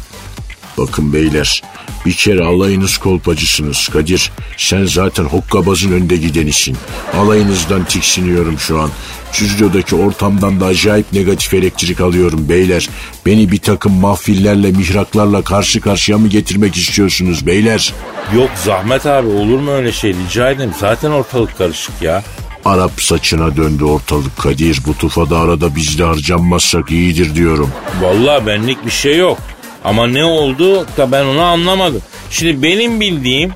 Bakın 0.77 1.13
beyler 1.13 1.61
bir 2.05 2.13
kere 2.13 2.43
alayınız 2.43 2.97
kolpacısınız 2.97 3.87
Kadir. 3.93 4.31
Sen 4.57 4.85
zaten 4.85 5.23
hokkabazın 5.23 5.91
önde 5.91 6.15
gidenisin. 6.17 6.77
Alayınızdan 7.17 7.85
tiksiniyorum 7.85 8.59
şu 8.59 8.79
an. 8.79 8.89
Stüdyodaki 9.31 9.95
ortamdan 9.95 10.59
da 10.59 10.65
acayip 10.65 11.13
negatif 11.13 11.53
elektrik 11.53 12.01
alıyorum 12.01 12.49
beyler. 12.49 12.89
Beni 13.25 13.51
bir 13.51 13.57
takım 13.59 13.93
mahfillerle 13.93 14.71
mihraklarla 14.71 15.41
karşı 15.41 15.81
karşıya 15.81 16.17
mı 16.17 16.27
getirmek 16.27 16.75
istiyorsunuz 16.75 17.47
beyler? 17.47 17.93
Yok 18.35 18.49
Zahmet 18.65 19.05
abi 19.05 19.27
olur 19.27 19.59
mu 19.59 19.71
öyle 19.71 19.91
şey 19.91 20.13
rica 20.13 20.51
ederim. 20.51 20.71
Zaten 20.79 21.11
ortalık 21.11 21.57
karışık 21.57 22.01
ya. 22.01 22.23
Arap 22.65 23.01
saçına 23.01 23.57
döndü 23.57 23.83
ortalık 23.83 24.37
Kadir. 24.37 24.79
Bu 24.87 24.93
tufada 24.93 25.39
arada 25.39 25.75
biz 25.75 25.99
de 25.99 26.03
harcanmazsak 26.03 26.91
iyidir 26.91 27.35
diyorum. 27.35 27.69
Vallahi 28.01 28.45
benlik 28.45 28.85
bir 28.85 28.91
şey 28.91 29.17
yok. 29.17 29.37
Ama 29.83 30.07
ne 30.07 30.25
oldu 30.25 30.87
da 30.97 31.11
ben 31.11 31.25
onu 31.25 31.41
anlamadım. 31.41 32.01
Şimdi 32.31 32.63
benim 32.63 32.99
bildiğim 32.99 33.51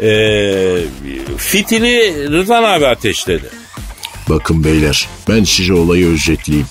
eee 0.00 0.78
fitili 1.36 2.28
Rıdvan 2.32 2.62
abi 2.62 2.86
ateşledi. 2.86 3.50
Bakın 4.28 4.64
beyler 4.64 5.08
ben 5.28 5.44
size 5.44 5.72
olayı 5.72 6.06
özetleyeyim. 6.06 6.66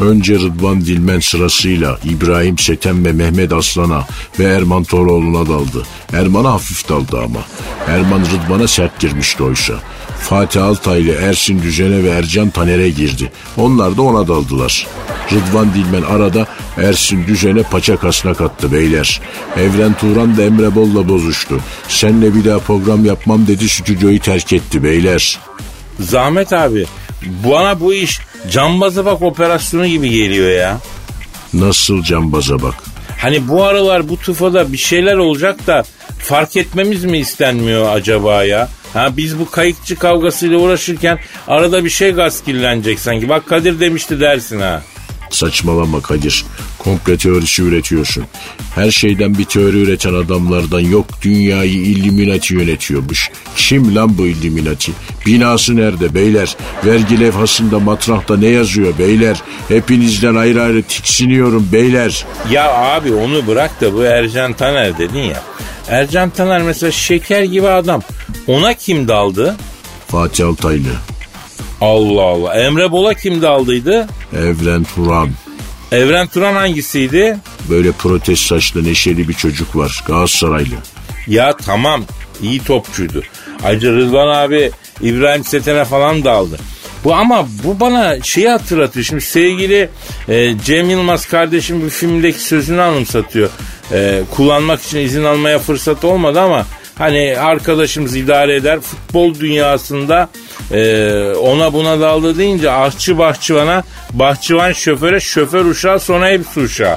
Önce 0.00 0.34
Rıdvan 0.34 0.80
Dilmen 0.80 1.20
sırasıyla 1.20 1.98
İbrahim 2.04 2.58
Setem 2.58 3.04
ve 3.04 3.12
Mehmet 3.12 3.52
Aslan'a 3.52 4.06
ve 4.38 4.44
Erman 4.44 4.84
Toroğlu'na 4.84 5.48
daldı. 5.48 5.82
Erman'a 6.12 6.52
hafif 6.52 6.88
daldı 6.88 7.18
ama. 7.18 7.40
Erman 7.88 8.20
Rıdvan'a 8.20 8.68
sert 8.68 9.00
girmişti 9.00 9.42
oysa. 9.42 9.74
Fatih 10.20 10.64
Altay 10.64 11.02
ile 11.02 11.12
Ersin 11.12 11.62
Düzen'e 11.62 12.04
ve 12.04 12.08
Ercan 12.08 12.50
Taner'e 12.50 12.88
girdi. 12.88 13.32
Onlar 13.56 13.96
da 13.96 14.02
ona 14.02 14.28
daldılar. 14.28 14.86
Rıdvan 15.32 15.74
Dilmen 15.74 16.02
arada 16.02 16.46
Ersin 16.78 17.26
Düzen'e 17.26 17.62
paça 17.62 17.96
kasnak 17.96 18.40
attı 18.40 18.72
beyler. 18.72 19.20
Evren 19.56 19.94
Turan 19.94 20.36
da 20.36 20.42
Emre 20.42 20.74
Bol'la 20.74 21.08
bozuştu. 21.08 21.60
Senle 21.88 22.34
bir 22.34 22.44
daha 22.44 22.58
program 22.58 23.04
yapmam 23.04 23.46
dedi 23.46 23.68
stüdyoyu 23.68 24.20
terk 24.20 24.52
etti 24.52 24.82
beyler. 24.82 25.38
Zahmet 26.00 26.52
abi 26.52 26.86
bana 27.44 27.80
bu 27.80 27.94
iş 27.94 28.20
cambazı 28.50 29.04
bak 29.04 29.22
operasyonu 29.22 29.86
gibi 29.86 30.10
geliyor 30.10 30.50
ya. 30.50 30.78
Nasıl 31.54 32.02
cambaza 32.02 32.62
bak. 32.62 32.74
Hani 33.18 33.48
bu 33.48 33.64
aralar 33.64 34.08
bu 34.08 34.16
tufada 34.16 34.72
bir 34.72 34.78
şeyler 34.78 35.16
olacak 35.16 35.66
da 35.66 35.82
fark 36.18 36.56
etmemiz 36.56 37.04
mi 37.04 37.18
istenmiyor 37.18 37.96
acaba 37.96 38.44
ya? 38.44 38.68
Ha 38.94 39.16
biz 39.16 39.38
bu 39.38 39.50
kayıkçı 39.50 39.96
kavgasıyla 39.96 40.58
uğraşırken 40.58 41.18
arada 41.48 41.84
bir 41.84 41.90
şey 41.90 42.10
gaskillenecek 42.10 42.98
sanki. 42.98 43.28
Bak 43.28 43.46
Kadir 43.46 43.80
demişti 43.80 44.20
dersin 44.20 44.60
ha. 44.60 44.82
Saçmalama 45.34 46.00
Kadir. 46.02 46.44
Komple 46.78 47.16
teorisi 47.16 47.62
üretiyorsun. 47.62 48.24
Her 48.74 48.90
şeyden 48.90 49.38
bir 49.38 49.44
teori 49.44 49.82
üreten 49.82 50.14
adamlardan 50.14 50.80
yok 50.80 51.06
dünyayı 51.22 51.72
Illuminati 51.82 52.54
yönetiyormuş. 52.54 53.30
Kim 53.56 53.94
lan 53.94 54.18
bu 54.18 54.26
Illuminati? 54.26 54.92
Binası 55.26 55.76
nerede 55.76 56.14
beyler? 56.14 56.56
Vergi 56.86 57.20
levhasında 57.20 57.78
matrahta 57.78 58.36
ne 58.36 58.46
yazıyor 58.46 58.98
beyler? 58.98 59.42
Hepinizden 59.68 60.34
ayrı 60.34 60.62
ayrı 60.62 60.82
tiksiniyorum 60.82 61.68
beyler. 61.72 62.24
Ya 62.50 62.72
abi 62.74 63.12
onu 63.14 63.46
bırak 63.46 63.80
da 63.80 63.94
bu 63.94 64.02
Ercan 64.02 64.52
Taner 64.52 64.98
dedin 64.98 65.18
ya. 65.22 65.42
Ercan 65.88 66.30
Taner 66.30 66.62
mesela 66.62 66.92
şeker 66.92 67.42
gibi 67.42 67.68
adam. 67.68 68.02
Ona 68.46 68.74
kim 68.74 69.08
daldı? 69.08 69.56
Fatih 70.08 70.46
Altaylı, 70.46 70.88
Allah 71.80 72.22
Allah. 72.22 72.54
Emre 72.54 72.90
Bola 72.92 73.14
kim 73.14 73.42
daldıydı? 73.42 74.08
Evren 74.36 74.84
Turan. 74.84 75.30
Evren 75.92 76.26
Turan 76.26 76.54
hangisiydi? 76.54 77.36
Böyle 77.70 77.92
protest 77.92 78.42
saçlı 78.46 78.84
neşeli 78.84 79.28
bir 79.28 79.34
çocuk 79.34 79.76
var 79.76 80.04
Galatasaraylı. 80.06 80.74
Ya 81.26 81.56
tamam 81.56 82.04
iyi 82.42 82.64
topçuydu. 82.64 83.22
Ayrıca 83.64 83.92
Rıdvan 83.92 84.28
abi 84.28 84.70
İbrahim 85.00 85.44
Seten'e 85.44 85.84
falan 85.84 86.24
daldı. 86.24 86.58
Bu 87.04 87.14
ama 87.14 87.48
bu 87.64 87.80
bana 87.80 88.22
şeyi 88.22 88.48
hatırlatıyor. 88.48 89.04
Şimdi 89.04 89.20
sevgili 89.20 89.88
e, 90.28 90.58
Cem 90.64 90.90
Yılmaz 90.90 91.26
kardeşim 91.26 91.82
bu 91.86 91.88
filmdeki 91.88 92.40
sözünü 92.40 92.82
anımsatıyor. 92.82 93.50
E, 93.92 94.22
kullanmak 94.30 94.82
için 94.82 94.98
izin 94.98 95.24
almaya 95.24 95.58
fırsat 95.58 96.04
olmadı 96.04 96.40
ama 96.40 96.66
hani 96.98 97.38
arkadaşımız 97.38 98.16
idare 98.16 98.54
eder. 98.54 98.80
Futbol 98.80 99.34
dünyasında 99.34 100.28
e, 100.72 101.12
ona 101.40 101.72
buna 101.72 102.00
daldı 102.00 102.38
deyince 102.38 102.70
aşçı 102.70 103.18
bahçıvana, 103.18 103.84
bahçıvan 104.12 104.72
şoföre, 104.72 105.20
şoför 105.20 105.64
uşağı 105.64 106.00
sonra 106.00 106.28
hepsi 106.28 106.60
uşağı. 106.60 106.96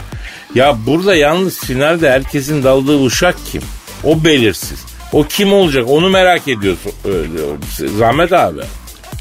Ya 0.55 0.77
burada 0.85 1.15
yalnız 1.15 1.59
finalde 1.59 2.11
herkesin 2.11 2.63
daldığı 2.63 2.97
uşak 2.97 3.35
kim? 3.51 3.61
O 4.03 4.23
belirsiz. 4.23 4.79
O 5.13 5.23
kim 5.23 5.53
olacak 5.53 5.85
onu 5.89 6.09
merak 6.09 6.47
ediyorsun. 6.47 6.91
Zahmet 7.97 8.33
abi. 8.33 8.61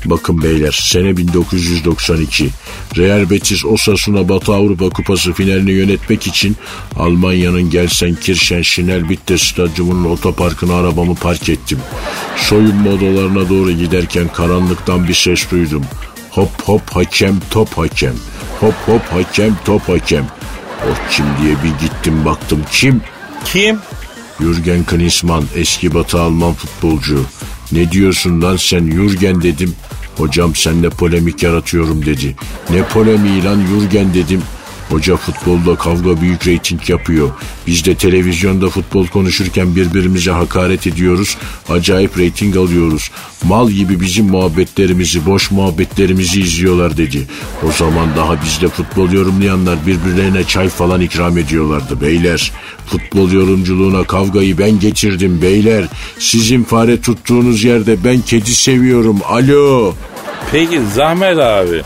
Bakın 0.04 0.42
beyler 0.42 0.72
sene 0.72 1.16
1992. 1.16 2.50
Real 2.96 3.30
Betis 3.30 3.64
Osasuna 3.64 4.28
Batı 4.28 4.54
Avrupa 4.54 4.88
Kupası 4.88 5.32
finalini 5.32 5.72
yönetmek 5.72 6.26
için 6.26 6.56
Almanya'nın 6.96 7.70
Gelsenkirchen 7.70 8.62
Schnellbitte 8.62 9.38
stadyumunun 9.38 10.04
otoparkına 10.10 10.74
arabamı 10.74 11.14
park 11.14 11.48
ettim. 11.48 11.78
Soyunma 12.36 12.90
odalarına 12.90 13.48
doğru 13.48 13.72
giderken 13.72 14.28
karanlıktan 14.28 15.08
bir 15.08 15.14
ses 15.14 15.50
duydum. 15.50 15.84
Hop 16.30 16.62
hop 16.62 16.90
hakem 16.90 17.40
top 17.50 17.78
hakem. 17.78 18.14
Hop 18.60 18.74
hop 18.86 19.02
hakem 19.02 19.56
top 19.64 19.88
hakem. 19.88 20.26
O 20.84 21.10
kim 21.10 21.26
diye 21.42 21.54
bir 21.64 21.86
gittim 21.86 22.24
baktım 22.24 22.60
kim? 22.72 23.00
Kim? 23.44 23.78
Jürgen 24.40 24.84
Klinsmann 24.84 25.44
eski 25.54 25.94
batı 25.94 26.20
Alman 26.20 26.52
futbolcu. 26.52 27.24
Ne 27.72 27.90
diyorsun 27.92 28.42
lan 28.42 28.56
sen 28.56 28.90
Jürgen 28.90 29.42
dedim. 29.42 29.74
Hocam 30.16 30.54
senle 30.54 30.90
polemik 30.90 31.42
yaratıyorum 31.42 32.06
dedi. 32.06 32.34
Ne 32.70 32.82
polemiği 32.82 33.44
lan 33.44 33.60
Jürgen 33.66 34.14
dedim. 34.14 34.42
Hoca 34.90 35.16
futbolda 35.16 35.76
kavga 35.76 36.20
büyük 36.20 36.46
reyting 36.46 36.90
yapıyor. 36.90 37.30
Biz 37.66 37.84
de 37.84 37.94
televizyonda 37.94 38.68
futbol 38.68 39.06
konuşurken 39.06 39.76
birbirimize 39.76 40.30
hakaret 40.30 40.86
ediyoruz. 40.86 41.36
Acayip 41.68 42.18
reyting 42.18 42.56
alıyoruz. 42.56 43.10
Mal 43.44 43.70
gibi 43.70 44.00
bizim 44.00 44.26
muhabbetlerimizi, 44.26 45.26
boş 45.26 45.50
muhabbetlerimizi 45.50 46.40
izliyorlar 46.40 46.96
dedi. 46.96 47.28
O 47.68 47.72
zaman 47.72 48.08
daha 48.16 48.42
bizde 48.44 48.68
futbol 48.68 49.12
yorumlayanlar 49.12 49.86
birbirlerine 49.86 50.44
çay 50.44 50.68
falan 50.68 51.00
ikram 51.00 51.38
ediyorlardı 51.38 52.00
beyler. 52.00 52.52
Futbol 52.86 53.32
yorumculuğuna 53.32 54.04
kavgayı 54.04 54.58
ben 54.58 54.80
getirdim 54.80 55.42
beyler. 55.42 55.84
Sizin 56.18 56.64
fare 56.64 57.00
tuttuğunuz 57.00 57.64
yerde 57.64 58.04
ben 58.04 58.20
kedi 58.20 58.54
seviyorum. 58.54 59.20
Alo. 59.28 59.94
Peki 60.52 60.80
Zahmet 60.94 61.38
abi 61.38 61.82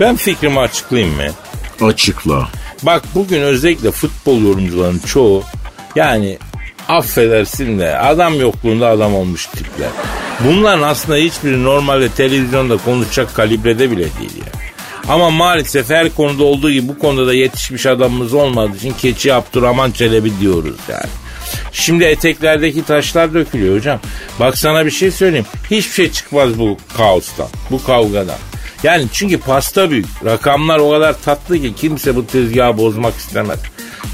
ben 0.00 0.16
fikrimi 0.16 0.58
açıklayayım 0.60 1.16
mı? 1.16 1.26
Açıkla. 1.80 2.48
Bak 2.82 3.02
bugün 3.14 3.42
özellikle 3.42 3.90
futbol 3.90 4.40
yorumcularının 4.40 4.98
çoğu 4.98 5.42
yani 5.96 6.38
affedersin 6.88 7.78
de 7.78 7.98
adam 7.98 8.40
yokluğunda 8.40 8.88
adam 8.88 9.14
olmuş 9.14 9.46
tipler. 9.46 9.88
Bunların 10.44 10.82
aslında 10.82 11.18
hiçbiri 11.18 11.64
normalde 11.64 12.08
televizyonda 12.08 12.76
konuşacak 12.76 13.34
kalibrede 13.34 13.90
bile 13.90 14.02
değil 14.02 14.36
ya. 14.38 14.52
Ama 15.08 15.30
maalesef 15.30 15.90
her 15.90 16.14
konuda 16.14 16.44
olduğu 16.44 16.70
gibi 16.70 16.88
bu 16.88 16.98
konuda 16.98 17.26
da 17.26 17.34
yetişmiş 17.34 17.86
adamımız 17.86 18.34
olmadığı 18.34 18.76
için 18.76 18.92
keçi 18.92 19.34
Abdurrahman 19.34 19.90
Çelebi 19.90 20.32
diyoruz 20.40 20.76
yani. 20.88 21.10
Şimdi 21.72 22.04
eteklerdeki 22.04 22.84
taşlar 22.84 23.34
dökülüyor 23.34 23.76
hocam. 23.76 24.00
Bak 24.40 24.58
sana 24.58 24.86
bir 24.86 24.90
şey 24.90 25.10
söyleyeyim. 25.10 25.46
Hiçbir 25.70 25.92
şey 25.92 26.12
çıkmaz 26.12 26.58
bu 26.58 26.76
kaostan, 26.96 27.48
bu 27.70 27.84
kavgadan. 27.84 28.38
Yani 28.82 29.06
çünkü 29.12 29.40
pasta 29.40 29.90
büyük. 29.90 30.06
Rakamlar 30.24 30.78
o 30.78 30.90
kadar 30.90 31.22
tatlı 31.22 31.58
ki 31.60 31.74
kimse 31.74 32.16
bu 32.16 32.26
tezgahı 32.26 32.78
bozmak 32.78 33.16
istemez. 33.16 33.58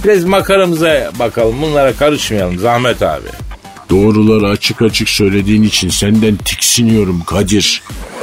Biraz 0.04 0.24
makaramıza 0.24 1.10
bakalım. 1.18 1.62
Bunlara 1.62 1.92
karışmayalım 1.92 2.58
Zahmet 2.58 3.02
abi. 3.02 3.28
Doğruları 3.90 4.48
açık 4.48 4.82
açık 4.82 5.08
söylediğin 5.08 5.62
için 5.62 5.88
senden 5.88 6.36
tiksiniyorum 6.36 7.22
Kadir. 7.24 7.82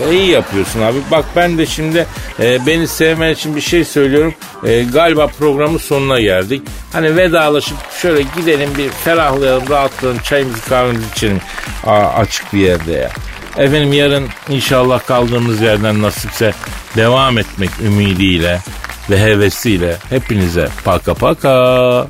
E, 0.10 0.16
iyi 0.16 0.30
yapıyorsun 0.30 0.82
abi. 0.82 0.98
Bak 1.12 1.26
ben 1.36 1.58
de 1.58 1.66
şimdi 1.66 2.06
e, 2.40 2.66
beni 2.68 2.88
sevmen 2.88 3.34
için 3.34 3.56
bir 3.56 3.62
şey 3.62 3.86
söylüyorum. 3.86 4.34
E, 4.66 4.84
galiba 4.84 5.28
programın 5.28 5.78
sonuna 5.78 6.20
geldik. 6.20 6.62
Hani 6.94 7.16
vedalaşıp 7.16 7.78
şöyle 8.02 8.22
gidelim 8.36 8.70
bir 8.78 8.90
ferahlayalım, 8.90 9.70
rahatlayalım, 9.70 10.22
çayımızı 10.22 10.62
kahvemizi 10.70 11.06
içelim 11.16 11.40
Aa, 11.86 12.08
açık 12.08 12.54
bir 12.54 12.60
yerde 12.60 12.92
ya. 12.92 13.10
Efendim 13.60 13.94
yarın 13.94 14.28
inşallah 14.50 15.06
kaldığımız 15.06 15.62
yerden 15.62 16.02
nasipse 16.02 16.54
devam 16.96 17.38
etmek 17.38 17.70
ümidiyle 17.86 18.60
ve 19.10 19.22
hevesiyle 19.22 19.96
hepinize 20.10 20.70
paka 20.86 21.14
paka. 21.14 22.08